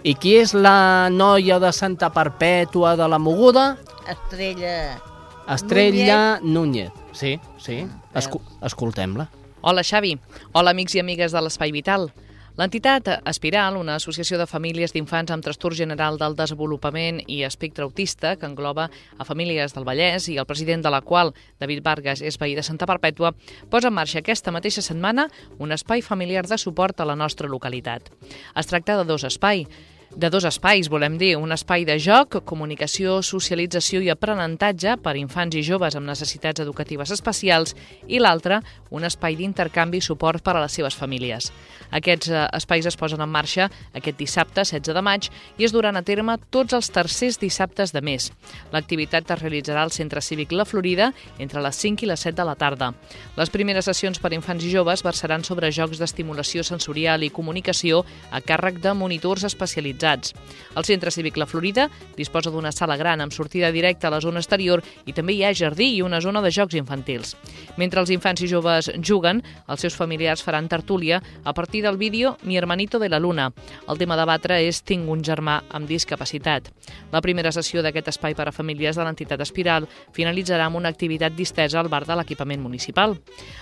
[0.05, 3.79] I qui és la noia de Santa Perpètua de la Moguda?
[4.07, 5.01] Estrella.
[5.49, 6.93] Estrella Núñez.
[7.13, 7.87] Sí, sí.
[8.15, 9.31] Escu escoltem-la.
[9.63, 10.19] Hola, Xavi.
[10.53, 12.11] Hola, amics i amigues de l'Espai Vital.
[12.57, 18.31] L'entitat Espiral, una associació de famílies d'infants amb trastorn general del desenvolupament i espectre autista
[18.41, 22.41] que engloba a famílies del Vallès i el president de la qual, David Vargas, és
[22.41, 23.35] veí de Santa Perpètua,
[23.69, 28.09] posa en marxa aquesta mateixa setmana un espai familiar de suport a la nostra localitat.
[28.57, 29.69] Es tracta de dos espais,
[30.17, 35.59] de dos espais, volem dir, un espai de joc, comunicació, socialització i aprenentatge per infants
[35.61, 37.75] i joves amb necessitats educatives especials
[38.09, 41.51] i l'altre, un espai d'intercanvi i suport per a les seves famílies.
[41.93, 45.29] Aquests eh, espais es posen en marxa aquest dissabte, 16 de maig,
[45.61, 48.31] i es duran a terme tots els tercers dissabtes de mes.
[48.73, 52.49] L'activitat es realitzarà al Centre Cívic La Florida entre les 5 i les 7 de
[52.49, 52.95] la tarda.
[53.37, 58.01] Les primeres sessions per a infants i joves versaran sobre jocs d'estimulació sensorial i comunicació
[58.33, 60.35] a càrrec de monitors especialitzats utilitzats.
[60.77, 64.41] El Centre Cívic La Florida disposa d'una sala gran amb sortida directa a la zona
[64.41, 67.35] exterior i també hi ha jardí i una zona de jocs infantils.
[67.77, 72.37] Mentre els infants i joves juguen, els seus familiars faran tertúlia a partir del vídeo
[72.43, 73.53] Mi hermanito de la luna.
[73.89, 76.69] El tema de batre és Tinc un germà amb discapacitat.
[77.13, 81.33] La primera sessió d'aquest espai per a famílies de l'entitat Espiral finalitzarà amb una activitat
[81.33, 83.17] distesa al bar de l'equipament municipal.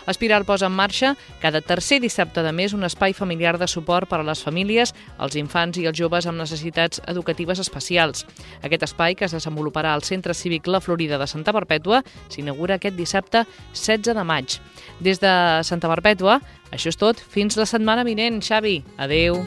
[0.06, 4.20] Espiral posa en marxa cada tercer dissabte de mes un espai familiar de suport per
[4.20, 8.24] a les famílies, els infants i els joves amb necessitats educatives especials.
[8.62, 12.96] Aquest espai, que es desenvoluparà al Centre Cívic La Florida de Santa Perpètua, s'inaugura aquest
[12.96, 14.58] dissabte 16 de maig.
[15.00, 16.40] Des de Santa Perpètua,
[16.72, 17.20] això és tot.
[17.20, 18.82] Fins la setmana vinent, Xavi.
[18.98, 19.44] Adeu.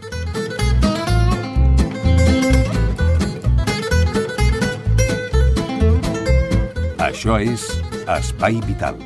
[7.07, 7.63] Això és
[8.07, 8.99] Espai Vital.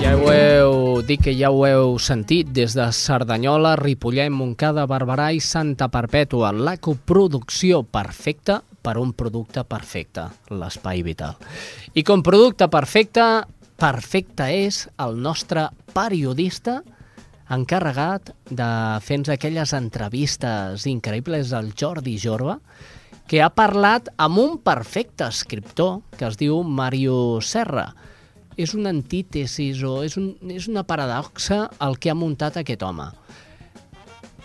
[0.00, 5.30] Ja ho heu dit que ja ho heu sentit des de Cerdanyola, Ripollet, Montcada, Barberà
[5.32, 6.50] i Santa Perpètua.
[6.52, 11.36] La coproducció perfecta per un producte perfecte, l'espai vital.
[11.94, 13.24] I com producte perfecte,
[13.80, 16.80] perfecte és el nostre periodista
[17.50, 18.70] encarregat de
[19.04, 22.60] fer-nos aquelles entrevistes increïbles, el Jordi Jorba,
[23.30, 27.90] que ha parlat amb un perfecte escriptor que es diu Mario Serra.
[28.60, 33.06] És una antítesis o és, un, és una paradoxa el que ha muntat aquest home.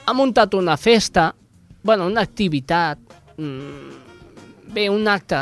[0.06, 1.34] Ha muntat una festa,
[1.84, 3.02] bueno, una activitat,
[3.36, 5.42] mmm, bé, un acte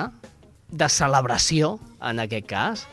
[0.73, 2.85] de celebració, en aquest cas,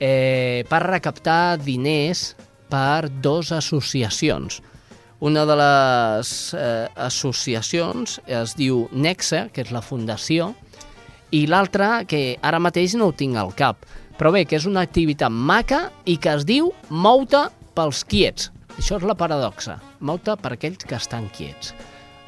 [0.00, 2.32] eh, per recaptar diners
[2.70, 4.62] per dos associacions.
[5.20, 10.52] Una de les eh, associacions es diu Nexa, que és la fundació,
[11.34, 13.86] i l'altra, que ara mateix no ho tinc al cap,
[14.18, 18.50] però bé, que és una activitat maca i que es diu Mouta pels quiets.
[18.78, 21.74] Això és la paradoxa, Mouta per aquells que estan quiets.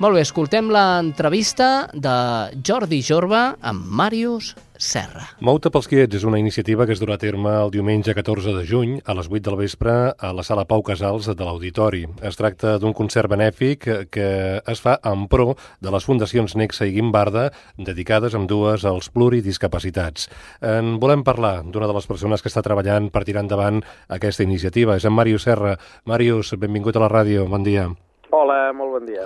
[0.02, 2.16] Molt bé, escoltem l'entrevista de
[2.60, 5.24] Jordi Jorba amb Màrius Serra.
[5.40, 8.64] Mouta pels quiets és una iniciativa que es durà a terme el diumenge 14 de
[8.68, 12.04] juny a les 8 del vespre a la sala Pau Casals de l'Auditori.
[12.22, 14.28] Es tracta d'un concert benèfic que
[14.60, 20.30] es fa en pro de les fundacions Nexa i Guimbarda dedicades amb dues als pluridiscapacitats.
[20.60, 24.96] En volem parlar d'una de les persones que està treballant per tirar endavant aquesta iniciativa.
[24.96, 25.76] És en Màrius Serra.
[26.04, 27.48] Màrius, benvingut a la ràdio.
[27.50, 27.88] Bon dia.
[28.30, 29.24] Hola, molt bon dia.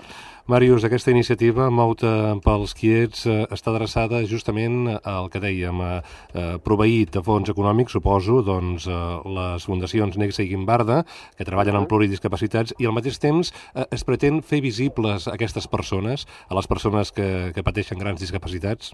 [0.50, 5.90] Màrius, aquesta iniciativa, Mouta pels quiets, eh, està adreçada justament al que dèiem, a,
[6.34, 11.04] a proveir de fons econòmics, suposo, doncs, a les fundacions Nexa i Guimbarda,
[11.38, 15.70] que treballen amb pluridiscapacitats, i al mateix temps eh, es pretén fer visibles a aquestes
[15.70, 18.90] persones, a les persones que, que pateixen grans discapacitats?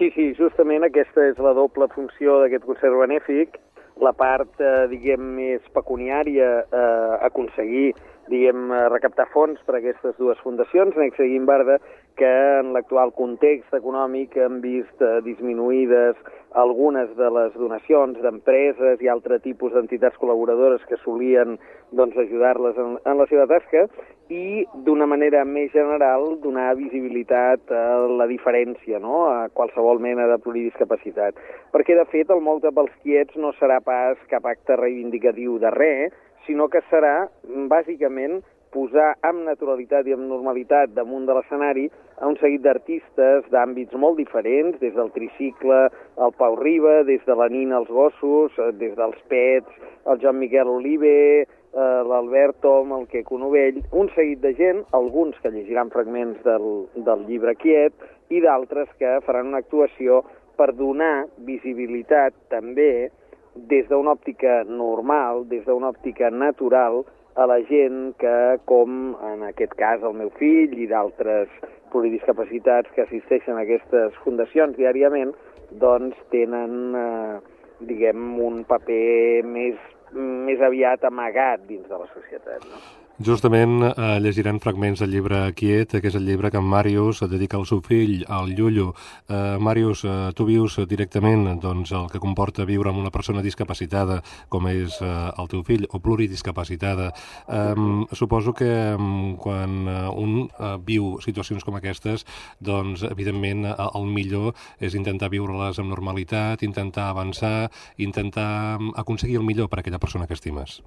[0.00, 3.60] Sí, sí, justament aquesta és la doble funció d'aquest concert benèfic,
[4.02, 7.92] la part, eh, diguem, més pecuniària, eh, aconseguir
[8.32, 11.78] diguem, eh, recaptar fons per a aquestes dues fundacions, Nexa i Guimbarda,
[12.16, 16.16] que en l'actual context econòmic han vist eh, disminuïdes
[16.62, 21.56] algunes de les donacions d'empreses i altre tipus d'entitats col·laboradores que solien
[21.92, 23.86] doncs, ajudar-les en, en la seva tasca
[24.32, 27.84] i d'una manera més general donar visibilitat a
[28.20, 29.24] la diferència no?
[29.28, 31.40] a qualsevol mena de pluridiscapacitat.
[31.72, 36.12] Perquè de fet el Molta pels quiets no serà pas cap acte reivindicatiu de res,
[36.46, 37.28] sinó que serà
[37.70, 38.40] bàsicament
[38.72, 44.16] posar amb naturalitat i amb normalitat damunt de l'escenari a un seguit d'artistes d'àmbits molt
[44.20, 45.80] diferents, des del tricicle
[46.16, 49.68] al Pau Riba, des de la Nina als gossos, eh, des dels Pets,
[50.06, 55.38] el Joan Miquel Oliver, eh, l'Albert Tom, el Queco Novell, un seguit de gent, alguns
[55.42, 57.92] que llegiran fragments del, del llibre Quiet
[58.30, 60.22] i d'altres que faran una actuació
[60.56, 63.10] per donar visibilitat també
[63.54, 67.02] des d'una òptica normal, des d'una òptica natural,
[67.34, 68.34] a la gent que,
[68.68, 71.48] com en aquest cas el meu fill i d'altres
[71.92, 75.32] pluridiscapacitats que assisteixen a aquestes fundacions diàriament,
[75.80, 77.40] doncs tenen, eh,
[77.88, 79.80] diguem, un paper més
[80.12, 82.64] més aviat amagat dins de la societat.
[82.68, 83.01] No?
[83.22, 87.54] Justament eh, llegirem fragments del llibre Quiet, que és el llibre que en Màrius dedica
[87.58, 88.88] al seu fill, al Llullo.
[89.30, 94.16] Eh, Màrius, eh, tu vius directament doncs, el que comporta viure amb una persona discapacitada,
[94.50, 97.12] com és eh, el teu fill, o pluridiscapacitada.
[97.46, 98.98] Eh, suposo que eh,
[99.44, 102.26] quan eh, un eh, viu situacions com aquestes,
[102.58, 107.70] doncs, evidentment, eh, el millor és intentar viure-les amb normalitat, intentar avançar,
[108.02, 110.80] intentar aconseguir el millor per a aquella persona que estimes.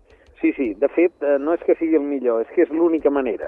[0.46, 3.10] Sí, sí, de fet, eh, no és que sigui el millor, és que és l'única
[3.10, 3.48] manera,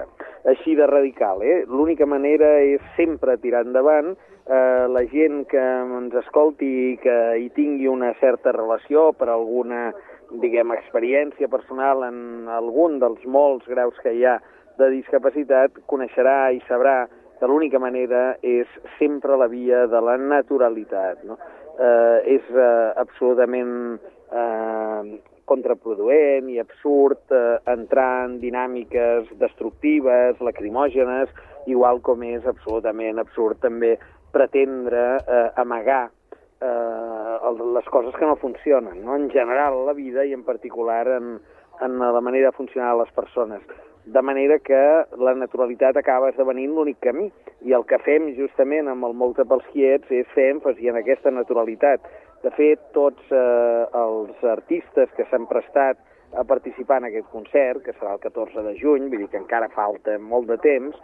[0.50, 1.60] així de radical, eh?
[1.70, 7.46] L'única manera és sempre tirar endavant, eh, la gent que ens escolti i que hi
[7.54, 9.92] tingui una certa relació per alguna,
[10.42, 14.40] diguem, experiència personal en algun dels molts graus que hi ha
[14.82, 17.04] de discapacitat, coneixerà i sabrà
[17.38, 18.66] que l'única manera és
[18.98, 21.38] sempre la via de la naturalitat, no?
[21.78, 24.00] Eh, és eh, absolutament
[24.34, 31.32] eh, contraproduent i absurd eh, entrar en dinàmiques destructives, lacrimògenes,
[31.66, 33.96] igual com és absolutament absurd també
[34.32, 36.06] pretendre eh, amagar
[36.60, 39.16] eh, les coses que no funcionen, no?
[39.16, 41.38] en general la vida i en particular en,
[41.80, 43.62] en la manera de funcionar les persones.
[44.08, 47.26] De manera que la naturalitat acaba esdevenint l'únic camí.
[47.68, 51.28] I el que fem justament amb el Molta pels quiets és fer èmfasi en aquesta
[51.34, 52.00] naturalitat.
[52.44, 55.98] De fet, tots eh, els artistes que s'han prestat
[56.38, 59.70] a participar en aquest concert, que serà el 14 de juny, vull dir que encara
[59.74, 60.96] falta molt de temps,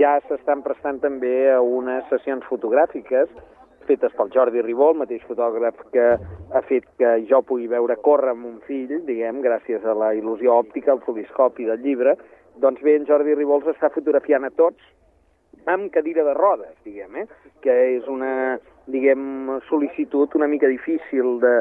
[0.00, 3.30] ja s'estan prestant també a unes sessions fotogràfiques
[3.84, 8.32] fetes pel Jordi Ribó, el mateix fotògraf que ha fet que jo pugui veure córrer
[8.32, 12.16] amb un fill, diguem, gràcies a la il·lusió òptica, al fotoscopi del llibre,
[12.62, 14.80] doncs bé, en Jordi Ribols està fotografiant a tots
[15.70, 17.26] amb cadira de rodes, diguem, eh?
[17.64, 18.58] que és una,
[18.90, 21.54] diguem, sol·licitud una mica difícil de,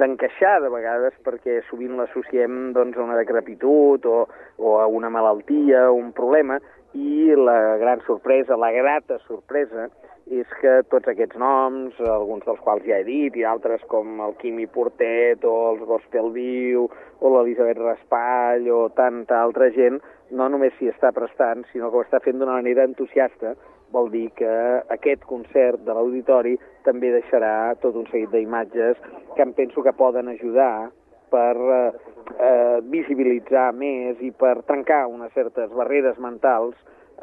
[0.00, 4.18] d'encaixar de vegades perquè sovint l'associem doncs, a una decrepitud o,
[4.58, 6.60] o a una malaltia o un problema
[6.94, 9.88] i la gran sorpresa, la grata sorpresa,
[10.30, 14.36] és que tots aquests noms, alguns dels quals ja he dit, i altres com el
[14.38, 19.98] Quimi Portet o els Gospel Viu o l'Elisabet Raspall o tanta altra gent,
[20.30, 23.56] no només s'hi està prestant, sinó que ho està fent d'una manera entusiasta.
[23.90, 24.50] Vol dir que
[24.94, 26.54] aquest concert de l'auditori
[26.86, 29.00] també deixarà tot un seguit d'imatges
[29.34, 30.90] que em penso que poden ajudar
[31.30, 31.90] per eh,
[32.38, 36.76] eh, visibilitzar més i per trencar unes certes barreres mentals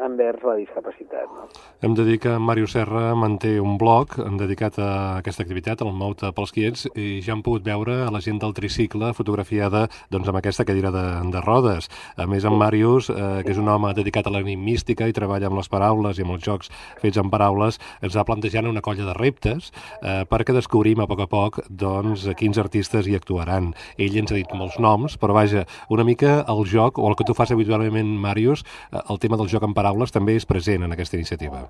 [0.04, 1.28] envers la discapacitat.
[1.34, 1.48] No?
[1.82, 6.32] Hem de dir que Mario Serra manté un blog dedicat a aquesta activitat, el Mouta
[6.36, 10.66] pels Quiets, i ja han pogut veure la gent del tricicle fotografiada doncs, amb aquesta
[10.66, 11.90] cadira de, de rodes.
[12.18, 15.60] A més, en Màrius, eh, que és un home dedicat a l'enigmística i treballa amb
[15.60, 19.18] les paraules i amb els jocs fets amb paraules, ens ha plantejat una colla de
[19.18, 23.74] reptes eh, perquè descobrim a poc a poc doncs, quins artistes hi actuaran.
[23.98, 27.26] Ell ens ha dit molts noms, però vaja, una mica el joc, o el que
[27.28, 30.84] tu fas habitualment, Màrius, eh, el tema del joc en paraules paraules també és present
[30.84, 31.64] en aquesta iniciativa.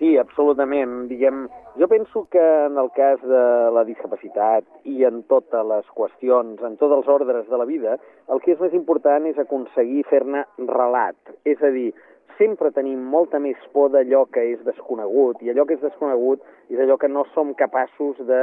[0.00, 1.06] Sí, absolutament.
[1.10, 1.44] Diguem,
[1.78, 3.42] jo penso que en el cas de
[3.76, 7.98] la discapacitat i en totes les qüestions, en tots els ordres de la vida,
[8.32, 11.18] el que és més important és aconseguir fer-ne relat.
[11.44, 11.92] És a dir,
[12.40, 16.80] sempre tenim molta més por d'allò que és desconegut, i allò que és desconegut és
[16.80, 18.40] allò que no som capaços de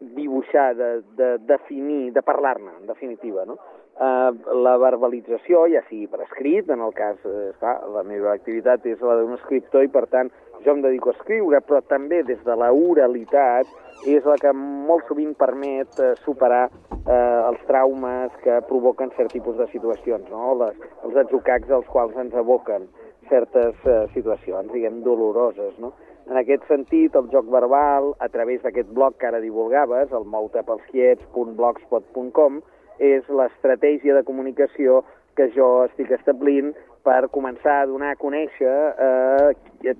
[0.00, 3.58] dibuixar, de, de definir, de parlar-ne, en definitiva, no?
[3.98, 4.30] eh,
[4.64, 9.02] la verbalització, ja sigui per escrit, en el cas, eh, clar, la meva activitat és
[9.02, 10.30] la d'un escriptor i per tant
[10.64, 13.68] jo em dedico a escriure, però també des de la oralitat
[14.06, 19.58] és la que molt sovint permet eh, superar eh, els traumes que provoquen cert tipus
[19.58, 20.54] de situacions, no?
[20.62, 22.86] Les, els atzucacs als quals ens aboquen
[23.28, 25.92] certes eh, situacions, diguem, doloroses, no?
[26.28, 32.60] En aquest sentit, el joc verbal, a través d'aquest blog que ara divulgaves, el moutapelsquiets.blogspot.com,
[32.98, 35.04] és l'estratègia de comunicació
[35.38, 36.74] que jo estic establint
[37.06, 39.50] per començar a donar a conèixer eh,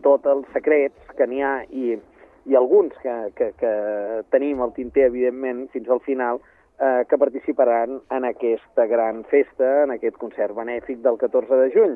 [0.04, 1.96] tots els secrets que n'hi ha i,
[2.50, 3.72] i alguns que, que, que
[4.34, 6.34] tenim al tinter, evidentment, fins al final,
[6.76, 11.94] eh, que participaran en aquesta gran festa, en aquest concert benèfic del 14 de juny.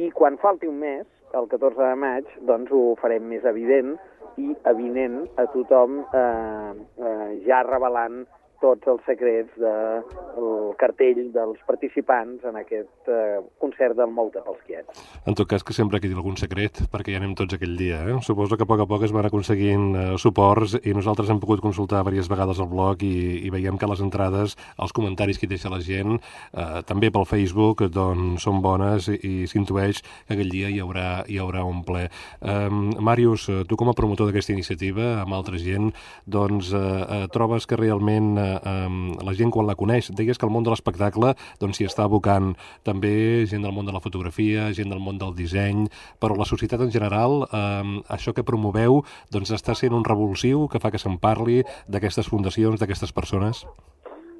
[0.00, 1.04] I quan falti un mes,
[1.38, 3.94] el 14 de maig, doncs ho farem més evident
[4.40, 6.72] i evident a tothom eh,
[7.10, 8.24] eh, ja revelant
[8.62, 14.62] tots els secrets del de, cartell dels participants en aquest eh, concert del Molta pels
[14.66, 15.02] Quiets.
[15.26, 18.02] En tot cas, que sempre quedi algun secret, perquè ja anem tots aquell dia.
[18.08, 18.16] Eh?
[18.26, 21.62] Suposo que a poc a poc es van aconseguint eh, suports i nosaltres hem pogut
[21.64, 23.14] consultar diverses vegades el blog i,
[23.46, 26.18] i veiem que les entrades, els comentaris que deixa la gent,
[26.52, 31.24] eh, també pel Facebook, doncs són bones i, i s'intueix que aquell dia hi haurà,
[31.30, 32.06] hi haurà un ple.
[32.08, 32.68] Eh,
[33.04, 35.92] Màrius, tu com a promotor d'aquesta iniciativa, amb altra gent,
[36.26, 38.88] doncs eh, eh trobes que realment eh, eh,
[39.24, 40.10] la gent quan la coneix.
[40.14, 44.02] Deies que el món de l'espectacle doncs, està abocant també gent del món de la
[44.04, 45.88] fotografia, gent del món del disseny,
[46.20, 50.80] però la societat en general, eh, això que promoveu, doncs està sent un revulsiu que
[50.80, 53.64] fa que se'n parli d'aquestes fundacions, d'aquestes persones?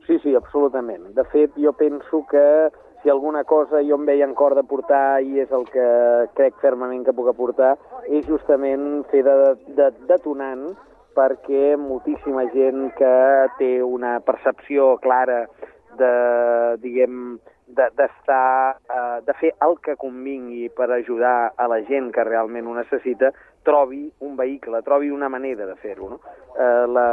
[0.07, 1.15] Sí, sí, absolutament.
[1.17, 2.45] De fet, jo penso que
[3.03, 5.85] si alguna cosa jo em veia en cor de portar i és el que
[6.37, 7.75] crec fermament que puc aportar,
[8.09, 9.35] és justament fer de,
[9.77, 10.71] de detonant
[11.15, 13.15] perquè moltíssima gent que
[13.59, 15.45] té una percepció clara
[15.99, 16.13] de,
[16.83, 17.37] diguem,
[17.75, 22.67] d'estar, de, eh, de fer el que convingui per ajudar a la gent que realment
[22.69, 23.33] ho necessita,
[23.65, 26.11] trobi un vehicle, trobi una manera de fer-ho.
[26.15, 26.21] No?
[26.55, 27.09] Eh, la,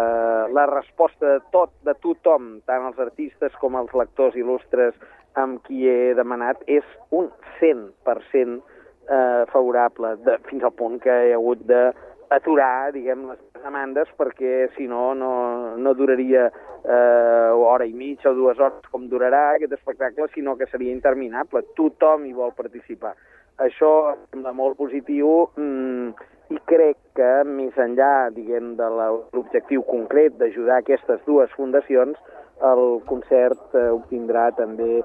[0.51, 4.97] la resposta de tot, de tothom, tant els artistes com els lectors il·lustres
[5.39, 6.85] amb qui he demanat, és
[7.15, 7.31] un
[7.61, 8.59] 100%
[9.07, 11.89] eh, favorable, de, fins al punt que he hagut de
[12.31, 15.31] aturar, diguem, les demandes perquè si no, no,
[15.77, 20.69] no duraria eh, hora i mitja o dues hores com durarà aquest espectacle, sinó que
[20.71, 21.65] seria interminable.
[21.77, 23.13] Tothom hi vol participar.
[23.61, 23.91] Això
[24.31, 31.21] sembla molt positiu mm, i crec que més enllà, diguem, de l'objectiu concret d'ajudar aquestes
[31.27, 32.17] dues fundacions,
[32.61, 35.01] el concert eh, obtindrà també,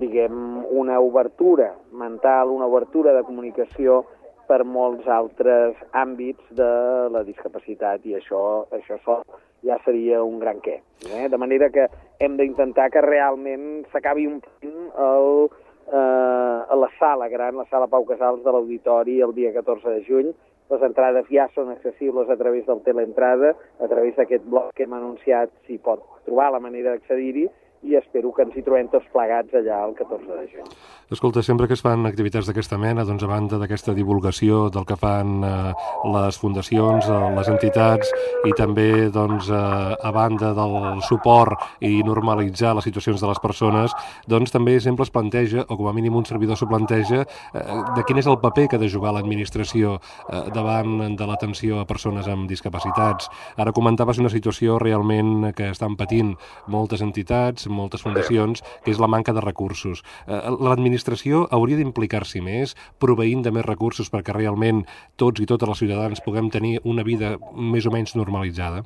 [0.00, 4.02] diguem, una obertura mental, una obertura de comunicació
[4.48, 6.72] per molts altres àmbits de
[7.14, 8.42] la discapacitat i això,
[8.74, 9.24] això sol
[9.62, 10.80] ja seria un gran què.
[11.06, 11.28] Eh?
[11.30, 11.86] De manera que
[12.22, 15.50] hem d'intentar que realment s'acabi omplint el,
[15.86, 20.32] eh, la sala gran, la sala Pau Casals de l'Auditori el dia 14 de juny.
[20.72, 24.94] Les entrades ja són accessibles a través del teleentrada, a través d'aquest blog que hem
[24.96, 27.48] anunciat s'hi pot trobar la manera d'accedir-hi
[27.82, 30.74] i espero que ens hi trobem tots plegats allà el 14 de juny.
[31.12, 34.96] Escolta, sempre que es fan activitats d'aquesta mena, doncs a banda d'aquesta divulgació del que
[34.96, 35.72] fan eh,
[36.14, 38.12] les fundacions, eh, les entitats
[38.48, 39.56] i també doncs, eh,
[39.98, 43.96] a banda del suport i normalitzar les situacions de les persones,
[44.30, 47.66] doncs també sempre es planteja, o com a mínim un servidor s'ho planteja, eh,
[47.96, 51.86] de quin és el paper que ha de jugar l'administració eh, davant de l'atenció a
[51.86, 53.28] persones amb discapacitats.
[53.58, 56.36] Ara comentaves una situació realment que estan patint
[56.70, 60.04] moltes entitats, moltes fundacions, que és la manca de recursos.
[60.26, 64.84] Eh, l'administració hauria d'implicar-s'hi més, proveint de més recursos perquè realment
[65.16, 68.84] tots i totes els ciutadans puguem tenir una vida més o menys normalitzada?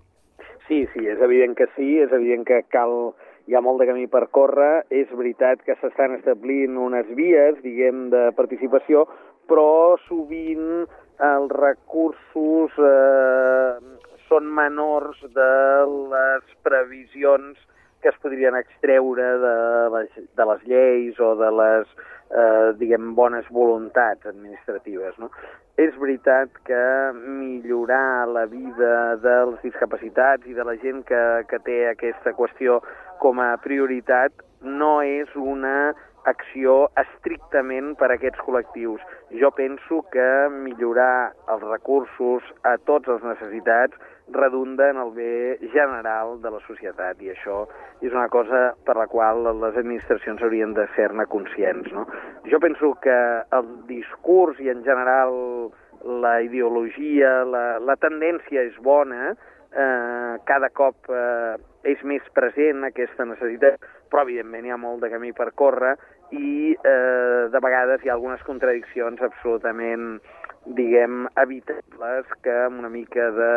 [0.66, 3.14] Sí, sí, és evident que sí, és evident que cal
[3.46, 8.08] hi ha molt de camí per córrer, és veritat que s'estan establint unes vies, diguem,
[8.10, 9.04] de participació,
[9.46, 10.86] però sovint
[11.22, 13.78] els recursos eh,
[14.26, 15.52] són menors de
[16.10, 17.60] les previsions
[18.02, 19.56] que es podrien extreure de
[19.94, 21.92] les, de les lleis o de les,
[22.30, 25.16] eh, diguem, bones voluntats administratives.
[25.18, 25.30] No?
[25.80, 26.82] És veritat que
[27.16, 32.80] millorar la vida dels discapacitats i de la gent que, que té aquesta qüestió
[33.22, 35.94] com a prioritat no és una
[36.26, 39.02] acció estrictament per a aquests col·lectius.
[39.40, 43.94] Jo penso que millorar els recursos a tots els necessitats
[44.32, 47.62] redunda en el bé general de la societat i això
[48.02, 51.90] és una cosa per la qual les administracions haurien de ser-ne conscients.
[51.94, 52.06] No?
[52.50, 53.16] Jo penso que
[53.58, 55.70] el discurs i en general
[56.06, 59.34] la ideologia, la, la tendència és bona,
[59.72, 61.56] eh, cada cop eh,
[61.86, 65.96] és més present aquesta necessitat, però evidentment hi ha molt de camí per córrer
[66.34, 70.16] i eh, de vegades hi ha algunes contradiccions absolutament,
[70.78, 73.50] diguem, evitables que amb una mica de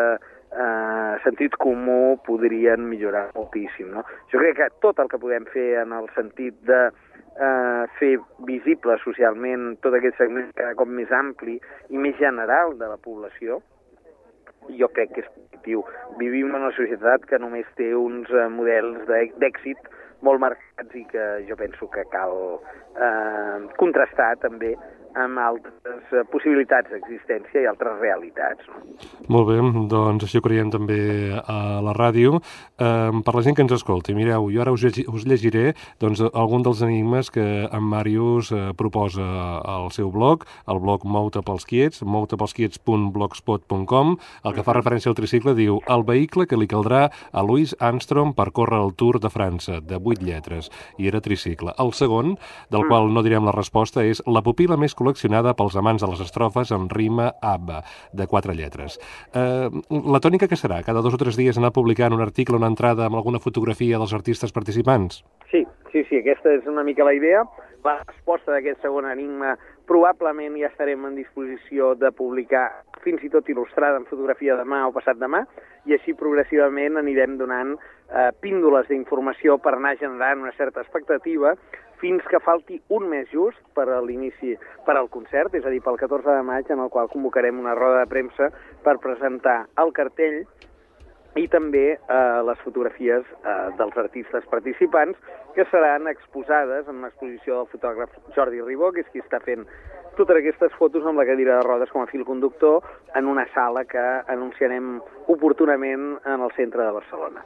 [0.52, 3.92] eh, sentit comú podrien millorar moltíssim.
[3.94, 4.06] No?
[4.32, 8.14] Jo crec que tot el que podem fer en el sentit de eh, fer
[8.48, 13.62] visible socialment tot aquest segment cada cop més ampli i més general de la població,
[14.80, 15.86] jo crec que és positiu.
[16.20, 19.90] Vivim en una societat que només té uns eh, models d'èxit
[20.26, 22.36] molt marcats i que jo penso que cal
[23.00, 24.74] eh, contrastar també
[25.18, 28.66] amb altres eh, possibilitats d'existència i altres realitats.
[29.32, 29.58] Molt bé,
[29.90, 31.00] doncs així ho creiem també
[31.40, 32.30] a la ràdio.
[32.78, 35.66] Eh, per la gent que ens escolti, mireu, jo ara us, us llegiré
[36.02, 39.26] doncs, algun dels enigmes que en Màrius eh, proposa
[39.60, 40.38] al seu blog,
[40.70, 44.08] el blog Mouta pels Quiets, moutapelsquiets.blogspot.com,
[44.46, 48.34] el que fa referència al tricicle diu el vehicle que li caldrà a Louis Armstrong
[48.38, 51.74] per córrer el Tour de França, de 8 lletres, i era tricicle.
[51.80, 52.38] El segon,
[52.70, 52.90] del mm.
[52.92, 56.74] qual no direm la resposta, és la pupila més col·leccionada pels amants de les estrofes
[56.76, 57.82] amb rima ABBA,
[58.14, 59.00] de quatre lletres.
[59.34, 60.82] Eh, la tònica que serà?
[60.86, 64.14] Cada dos o tres dies anar publicant un article, una entrada amb alguna fotografia dels
[64.14, 65.24] artistes participants?
[65.52, 67.46] Sí, sí, sí, aquesta és una mica la idea.
[67.86, 69.56] La resposta d'aquest segon enigma
[69.90, 72.68] probablement ja estarem en disposició de publicar
[73.04, 75.46] fins i tot il·lustrada en fotografia demà o passat demà,
[75.88, 81.56] i així progressivament anirem donant eh, píndoles d'informació per anar generant una certa expectativa
[82.00, 85.82] fins que falti un mes just per a l'inici, per al concert, és a dir,
[85.84, 88.50] pel 14 de maig, en el qual convocarem una roda de premsa
[88.86, 90.42] per presentar el cartell
[91.38, 95.20] i també eh, les fotografies eh, dels artistes participants
[95.56, 99.68] que seran exposades en una exposició del fotògraf Jordi Ribó, que és qui està fent
[100.20, 102.84] totes aquestes fotos amb la cadira de rodes com a fil conductor
[103.16, 105.00] en una sala que anunciarem
[105.30, 107.44] oportunament en el centre de Barcelona.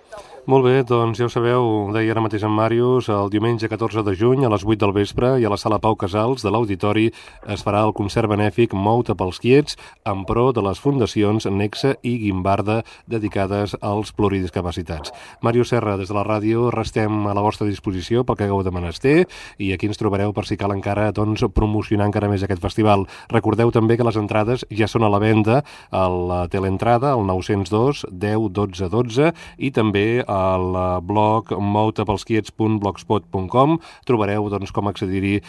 [0.49, 4.15] Molt bé, doncs ja ho sabeu, deia ara mateix en Màrius, el diumenge 14 de
[4.17, 7.09] juny a les 8 del vespre i a la sala Pau Casals de l'Auditori
[7.53, 9.77] es farà el concert benèfic Mouta pels quiets
[10.09, 15.13] en pro de les fundacions Nexa i Guimbarda dedicades als pluridiscapacitats.
[15.43, 18.73] Màrius Serra, des de la ràdio, restem a la vostra disposició pel que hagueu de
[18.73, 19.17] menester
[19.59, 23.03] i aquí ens trobareu per si cal encara doncs, promocionar encara més aquest festival.
[23.33, 28.05] Recordeu també que les entrades ja són a la venda a la teleentrada, al 902
[28.11, 35.43] 10 12 12 i també al blog moutapelsquiets.blogspot.com trobareu doncs, com accedir-hi eh,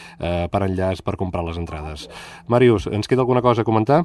[0.51, 2.09] per enllaç per comprar les entrades.
[2.51, 4.05] Màrius, ens queda alguna cosa a comentar?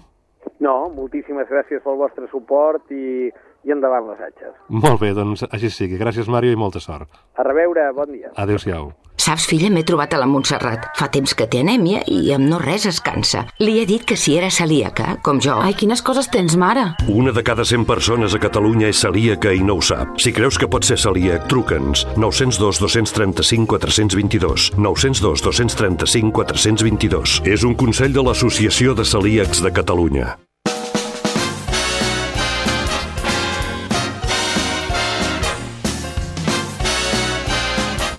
[0.64, 3.28] No, moltíssimes gràcies pel vostre suport i,
[3.68, 4.56] i endavant les atxes.
[4.70, 6.00] Molt bé, doncs així sigui.
[6.00, 7.10] Gràcies, Màrio, i molta sort.
[7.36, 8.32] A reveure, bon dia.
[8.40, 8.92] Adéu-siau.
[9.20, 10.86] Saps, filla, m'he trobat a la Montserrat.
[10.96, 13.44] Fa temps que té anèmia i amb no res es cansa.
[13.60, 15.58] Li he dit que si era celíaca, com jo...
[15.60, 16.86] Ai, quines coses tens, mare!
[17.12, 20.16] Una de cada 100 persones a Catalunya és celíaca i no ho sap.
[20.24, 22.08] Si creus que pot ser celíac, truca'ns.
[22.16, 24.72] 902 235 422.
[24.80, 27.42] 902 235 422.
[27.44, 30.38] És un consell de l'Associació de Celíacs de Catalunya.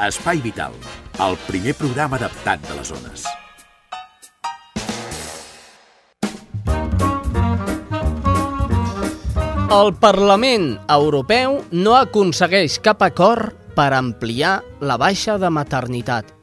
[0.01, 0.73] Espai Vital,
[1.21, 3.27] el primer programa adaptat de les zones.
[9.77, 16.40] El Parlament Europeu no aconsegueix cap acord per ampliar la baixa de maternitat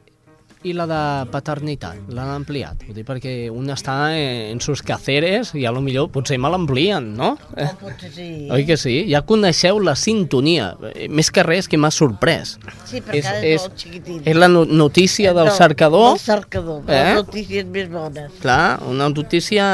[0.66, 1.00] i la de
[1.30, 2.80] paternitat, l'han ampliat.
[2.88, 7.12] Vull dir, perquè un està en sus quehaceres i a lo millor potser me l'amplien,
[7.16, 7.36] no?
[7.56, 7.68] Eh?
[7.80, 8.28] Potser sí.
[8.50, 8.96] Oi que sí?
[9.10, 10.72] Ja coneixeu la sintonia.
[10.94, 12.56] Eh, Més que res que m'ha sorprès.
[12.88, 14.18] Sí, perquè és, és molt xiquitín.
[14.26, 16.08] És la no notícia del No, cercador.
[16.16, 16.98] Del cercador, Eh?
[17.04, 18.32] les notícies més bones.
[18.42, 19.68] Clar, una notícia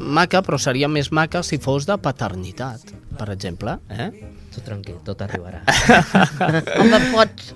[0.00, 2.80] maca, però seria més maca si fos de paternitat,
[3.18, 3.78] per exemple.
[3.90, 4.10] Eh?
[4.54, 5.64] Tu tranquil, tot arribarà.
[6.80, 7.54] Home, pots...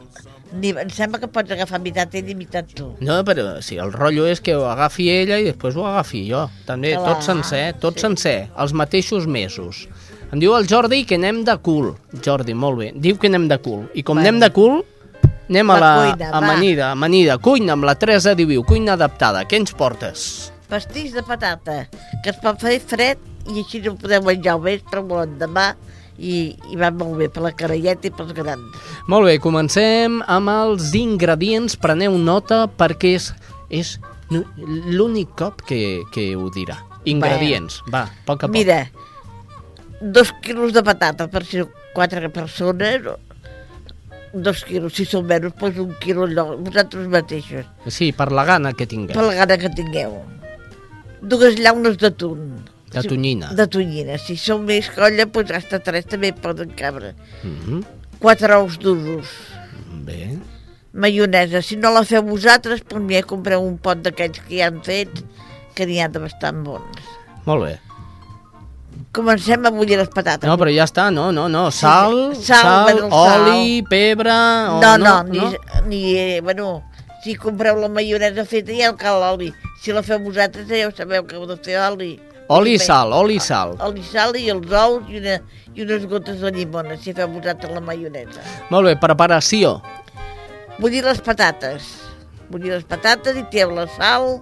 [0.53, 2.95] Ni, em sembla que pots agafar meitat ell i meitat tu.
[3.05, 6.47] No, però si el rotllo és que ho agafi ella i després ho agafi jo.
[6.67, 8.07] També, Clar, tot sencer, tot sí.
[8.07, 9.87] sencer, els mateixos mesos.
[10.33, 11.95] Em diu el Jordi que anem de cul.
[12.25, 12.93] Jordi, molt bé.
[12.97, 13.87] Diu que anem de cul.
[13.95, 14.29] I com Bueno.
[14.29, 14.85] anem de cul,
[15.51, 16.37] anem a La la cuina, va.
[16.39, 17.39] amanida, amanida.
[17.39, 19.45] Cuina amb la Teresa diu, cuina adaptada.
[19.45, 20.53] Què ens portes?
[20.69, 21.89] Pastís de patata,
[22.23, 23.19] que es pot fer fred
[23.49, 25.75] i així no podeu menjar al vespre o l'endemà
[26.19, 28.75] i, i va molt bé per la caralleta i pels grans.
[29.09, 31.77] Molt bé, comencem amb els ingredients.
[31.81, 33.31] Preneu nota perquè és,
[33.71, 33.95] és
[34.31, 36.77] l'únic cop que, que ho dirà.
[37.09, 38.53] Ingredients, va, a poc a poc.
[38.59, 38.83] Mira,
[40.03, 41.63] dos quilos de patata per si
[41.95, 43.07] quatre persones,
[44.35, 48.75] dos quilos, si són menys, doncs un quilo allò, vosaltres mateixos, Sí, per la gana
[48.77, 49.15] que tingueu.
[49.17, 50.19] per la gana que tingueu.
[51.23, 52.61] Dues llaunes d'atún.
[52.93, 53.53] De tonyina.
[53.55, 54.17] De tonyina.
[54.19, 57.15] Si són més colla, doncs hasta tres també poden cabre.
[57.43, 57.83] Mhm.
[58.19, 59.29] Quatre ous durs.
[60.07, 60.39] Bé.
[60.93, 61.61] Maionesa.
[61.63, 65.11] Si no la feu vosaltres, doncs m'hi compreu un pot d'aquells que ja han fet,
[65.75, 67.05] que n'hi ha de bastant bons.
[67.45, 67.79] Molt bé.
[69.13, 70.49] Comencem a bullir les patates.
[70.49, 71.71] No, però ja està, no, no, no.
[71.71, 73.47] Sal, Sí, sal, sal, bueno, sal.
[73.49, 74.31] oli, pebre...
[74.33, 75.41] O No, no, ni,
[75.87, 76.83] ni eh, bueno,
[77.25, 79.53] si compreu la maionesa feta ja el cal l'oli.
[79.81, 82.19] Si la feu vosaltres ja ho sabeu que heu de fer oli.
[82.49, 83.75] Oli i sal, oli i sal.
[83.85, 85.35] Oli, sal i els ous i, una,
[85.77, 88.41] i unes gotes de llimona, si feu vosaltres la maionesa.
[88.73, 89.75] Molt bé, preparació.
[90.79, 91.91] Bullir les patates.
[92.49, 94.39] Bullir les patates i tireu la sal.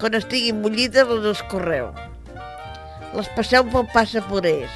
[0.00, 1.90] Quan estiguin bullides les escorreu.
[3.12, 4.72] Les passeu pel passapurés.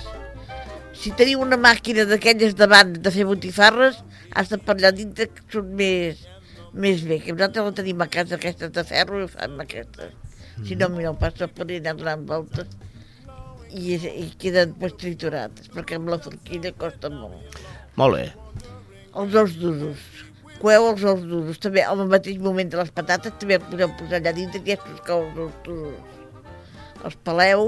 [0.92, 4.02] Si teniu una màquina d'aquelles davant de fer botifarres,
[4.36, 6.20] has de allà dintre que són més,
[6.76, 7.22] més bé.
[7.24, 10.12] Que nosaltres la tenim a casa, aquestes de ferro, i ho fem aquestes.
[10.62, 12.68] Si no, mira, el passapurés anem donant voltes
[13.74, 17.58] i, i queden pues, triturades, perquè amb la forquilla costa molt
[17.98, 18.28] Molt bé.
[19.14, 20.04] els ous duros.
[20.60, 21.58] Coeu els ous duros.
[21.62, 25.02] També al mateix moment de les patates també els podeu posar allà dintre i aquests
[25.06, 26.22] que els ous duros.
[27.04, 27.66] Els peleu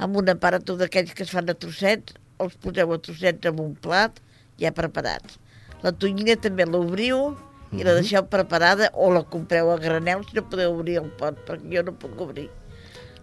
[0.00, 3.74] amb un aparato d'aquells que es fan a trossets, els poseu a trossets en un
[3.76, 4.16] plat
[4.60, 5.36] ja preparats.
[5.84, 7.36] La tonyina també l'obriu
[7.72, 11.38] i la deixeu preparada o la compreu a granel si no podeu obrir el pot,
[11.46, 12.48] perquè jo no puc obrir.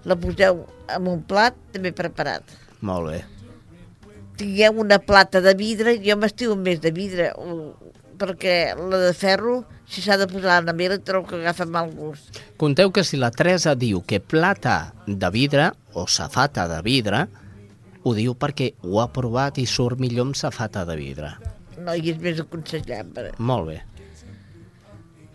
[0.08, 0.62] la poseu
[0.96, 2.44] en un plat també preparat.
[2.86, 3.22] Molt bé.
[4.40, 7.32] Tingueu una plata de vidre, jo m'estimo més de vidre,
[8.22, 11.92] perquè la de ferro, si s'ha de posar a la nevera, trobo que agafa mal
[11.92, 12.40] gust.
[12.62, 17.26] Conteu que si la Teresa diu que plata de vidre o safata de vidre,
[18.04, 21.34] ho diu perquè ho ha provat i surt millor amb safata de vidre.
[21.82, 23.34] No, i és més aconsellable.
[23.38, 23.82] Molt bé.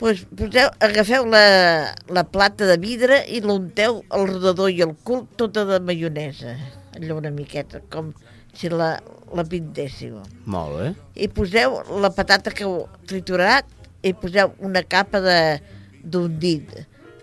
[0.03, 5.29] Pues, poseu, agafeu la, la plata de vidre i l'unteu al rodador i al cul
[5.39, 6.57] tota de maionesa,
[6.99, 8.09] allò una miqueta, com
[8.51, 8.97] si la,
[9.31, 10.19] la pintéssiu.
[10.51, 10.89] Molt bé.
[11.23, 13.69] I poseu la patata que heu triturat
[14.03, 16.67] i poseu una capa d'un dit.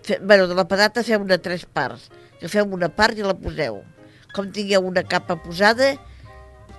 [0.00, 2.08] Fe, bueno, de la patata feu una tres parts.
[2.40, 3.82] Agafeu una part i la poseu.
[4.32, 5.92] Com tingueu una capa posada,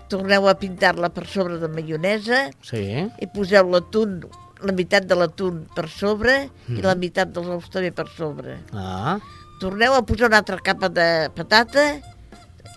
[0.10, 3.06] torneu a pintar-la per sobre de maionesa Sí.
[3.06, 4.24] i poseu l'atún,
[4.62, 6.84] la meitat de l'atún per sobre i Mhm.
[6.84, 8.60] la meitat dels ous també per sobre.
[8.74, 9.20] Ah,
[9.60, 12.02] Torneu a posar una altra capa de patata,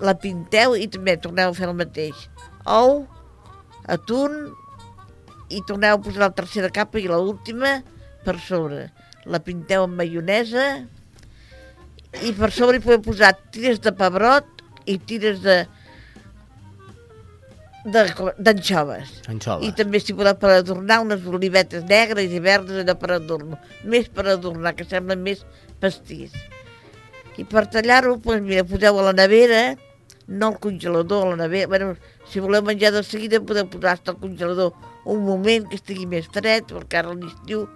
[0.01, 2.15] la pinteu i també torneu a fer el mateix.
[2.67, 3.07] Ou,
[3.87, 4.53] atún,
[5.49, 7.83] i torneu a posar la tercera capa i l'última
[8.25, 8.91] per sobre.
[9.25, 10.85] La pinteu amb maionesa
[12.23, 14.45] i per sobre hi podeu posar tires de pebrot
[14.85, 15.67] i tires de-
[17.85, 19.11] d'anxoves.
[19.29, 19.67] Anxoves.
[19.67, 23.61] I també s'hi podeu per adornar unes olivetes negres i verdes allò per adornar.
[23.85, 25.45] Més per adornar, que sembla més
[25.83, 26.33] pastís.
[27.37, 29.63] I per tallar-ho, doncs mira, poseu a la nevera,
[30.29, 31.69] no al congelador, a la nevera.
[31.69, 31.95] Bueno,
[32.31, 34.73] si voleu menjar de seguida podeu posar al congelador
[35.05, 37.67] un moment que estigui més fred, perquè ara a l'estiu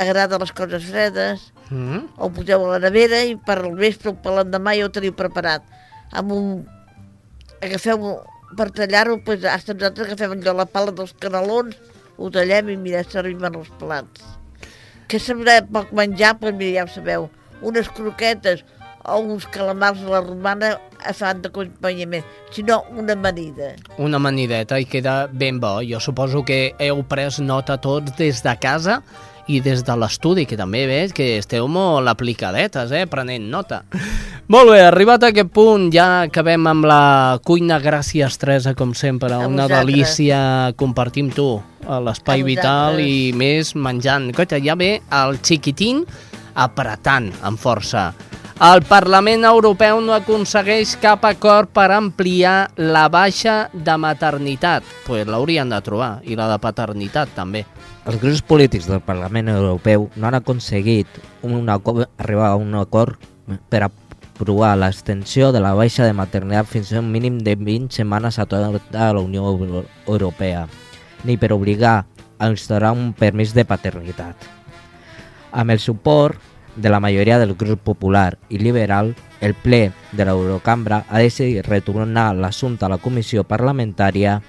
[0.00, 1.50] agrada les coses fredes.
[1.68, 2.06] Mm.
[2.16, 5.16] O poseu a la nevera i per al vespre o per l'endemà ja ho teniu
[5.16, 5.66] preparat.
[6.12, 6.48] Amb un...
[7.64, 8.00] Agafeu
[8.58, 11.76] per tallar-ho, doncs, hasta nosaltres agafem allò la pala dels canelons,
[12.16, 14.22] ho tallem i mira, servim en els plats.
[15.10, 17.28] Que sembla poc menjar, doncs mira, ja ho sabeu,
[17.62, 18.64] unes croquetes
[19.04, 20.72] o uns calamars a la romana
[21.12, 23.74] fan d'acompanyament, sinó una amanida.
[23.98, 25.80] una amanideta i queda ben bo.
[25.84, 29.02] Jo suposo que heu pres nota tots des de casa
[29.48, 33.82] i des de l'estudi, que també veig que esteu molt aplicadetes, eh, prenent nota.
[34.52, 37.78] Molt bé, arribat a aquest punt, ja acabem amb la cuina.
[37.80, 39.32] Gràcies, Teresa, com sempre.
[39.32, 39.86] A Una vosaltres.
[39.86, 40.40] delícia
[40.76, 41.48] compartir amb tu
[41.88, 44.28] a l'Espai Vital i més menjant.
[44.36, 46.04] Coita, ja ve el xiquitín
[46.54, 48.10] apretant amb força.
[48.62, 54.84] El Parlament Europeu no aconsegueix cap acord per ampliar la baixa de maternitat.
[55.08, 57.64] Pues l'haurien de trobar, i la de paternitat també.
[58.04, 61.08] Els grups polítics del Parlament Europeu no han aconseguit
[61.40, 63.16] un acord, arribar a un acord
[63.72, 68.36] per aprovar l'extensió de la baixa de maternitat fins a un mínim de 20 setmanes
[68.38, 70.66] a tota la Unió Euro- Europea,
[71.24, 72.04] ni per obligar
[72.38, 74.36] a instaurar un permís de paternitat.
[75.52, 76.36] Amb el suport
[76.76, 82.34] de la majoria del grup popular i liberal, el ple de l'Eurocambra ha decidit retornar
[82.36, 84.42] l'assumpte a la comissió parlamentària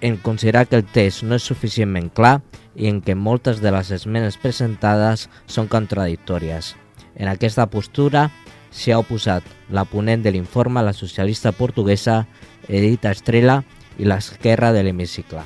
[0.00, 2.40] en considerar que el text no és suficientment clar
[2.74, 6.74] i en què moltes de les esmenes presentades són contradictòries.
[7.16, 8.28] En aquesta postura
[8.70, 12.24] s'hi ha oposat la ponent de l'informe, la socialista portuguesa
[12.68, 13.60] Edith Estrela
[13.98, 15.42] i l'esquerra de l'hemicicle.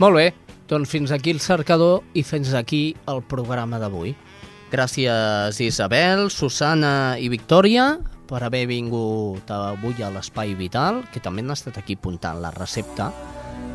[0.00, 0.26] Molt bé,
[0.68, 4.14] doncs fins aquí el cercador i fins aquí el programa d'avui.
[4.70, 7.96] Gràcies Isabel, Susana i Victòria
[8.30, 13.10] per haver vingut avui a l'Espai Vital, que també han estat aquí puntant la recepta.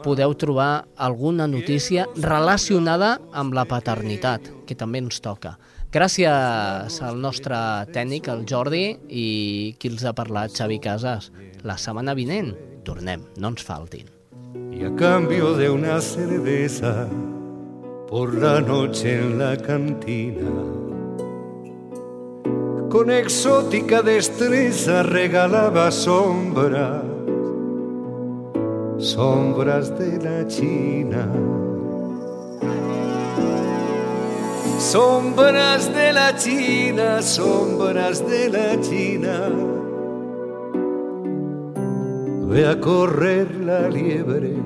[0.00, 5.58] podeu trobar alguna notícia relacionada amb la paternitat, que també ens toca.
[5.90, 7.56] Gràcies al nostre
[7.90, 9.24] tècnic, el Jordi, i
[9.74, 11.32] qui els ha parlat, Xavi Casas.
[11.66, 12.52] La setmana vinent
[12.86, 14.06] tornem, no ens faltin.
[14.70, 17.08] Y a cambio de una cerveza
[18.06, 20.50] por la noche en la cantina,
[22.88, 27.02] con exótica destreza regalaba sombras,
[28.98, 31.59] sombras de la China.
[34.90, 39.48] Sombras de la China, sombras de la China.
[42.48, 44.56] Ve a correr la liebre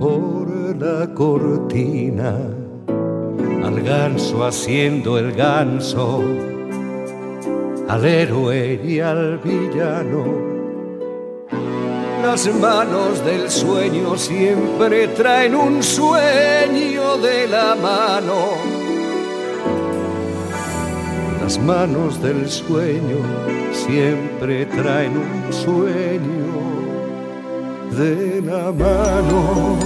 [0.00, 2.34] por la cortina,
[3.62, 6.24] al ganso haciendo el ganso,
[7.88, 10.49] al héroe y al villano.
[12.22, 18.80] Las manos del sueño siempre traen un sueño de la mano
[21.40, 23.18] Las manos del sueño
[23.72, 26.70] siempre traen un sueño
[27.90, 29.76] de la mano.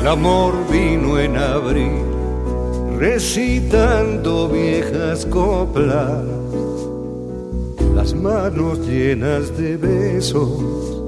[0.00, 2.03] El amor vino en abril,
[2.98, 6.24] recitando viejas coplas,
[7.94, 11.02] las manos llenas de besos,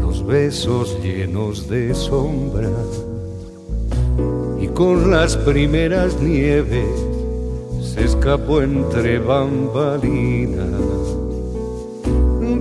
[0.00, 2.70] los besos llenos de sombra,
[4.60, 6.88] y con las primeras nieves
[7.80, 11.14] se escapó entre bambalinas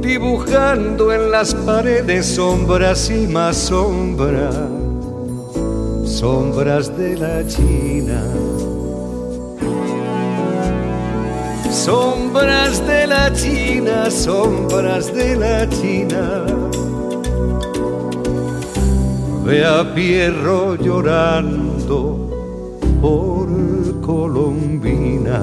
[0.04, 4.56] dibujando en las paredes sombras y más sombras,
[6.24, 8.22] sombras de la China.
[11.70, 16.46] Sombras de la China, sombras de la China.
[19.44, 22.00] Ve a Pierro llorando
[23.02, 23.50] por
[24.00, 25.42] Colombina,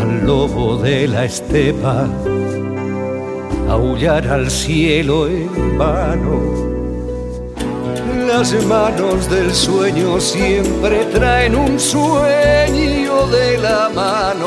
[0.00, 2.08] al lobo de la estepa
[3.68, 6.69] aullar al cielo en vano.
[8.32, 14.46] Las manos del sueño siempre traen un sueño de la mano.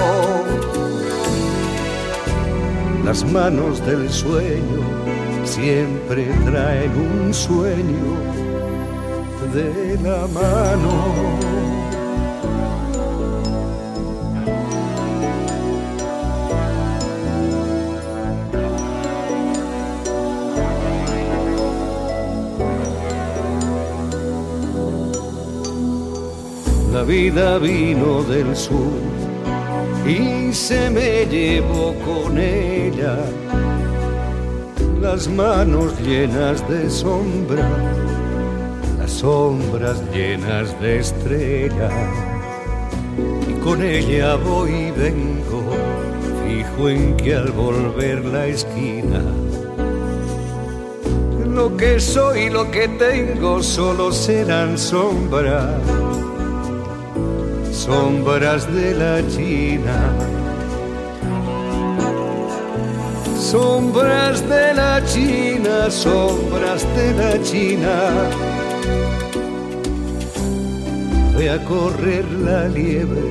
[3.04, 4.82] Las manos del sueño
[5.44, 8.16] siempre traen un sueño
[9.54, 11.73] de la mano.
[26.94, 28.94] La vida vino del sur
[30.06, 33.18] y se me llevó con ella
[35.02, 37.68] las manos llenas de sombra,
[39.00, 41.92] las sombras llenas de estrellas.
[43.50, 45.64] Y con ella voy y vengo,
[46.46, 49.24] fijo en que al volver la esquina,
[51.44, 55.82] lo que soy, lo que tengo, solo serán sombras
[57.86, 59.98] sombras de la China.
[63.38, 67.96] Sombras de la China, sombras de la China.
[71.34, 73.28] Voy a correr la liebre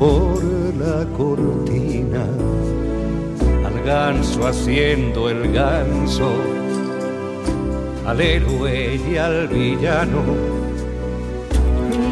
[0.00, 0.42] por
[0.84, 2.26] la cortina,
[3.66, 6.28] al ganso haciendo el ganso,
[8.04, 10.63] al héroe y al villano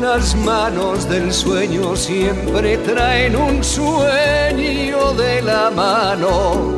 [0.03, 6.73] las manos del sueño siempre traen un sueño de la mano.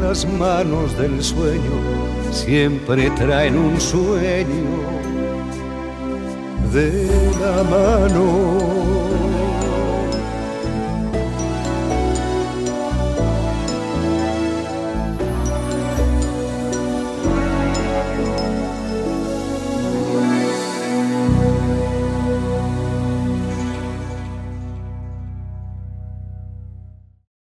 [0.00, 1.76] Las manos del sueño
[2.32, 4.80] siempre traen un sueño
[6.72, 7.06] de
[7.42, 8.79] la mano.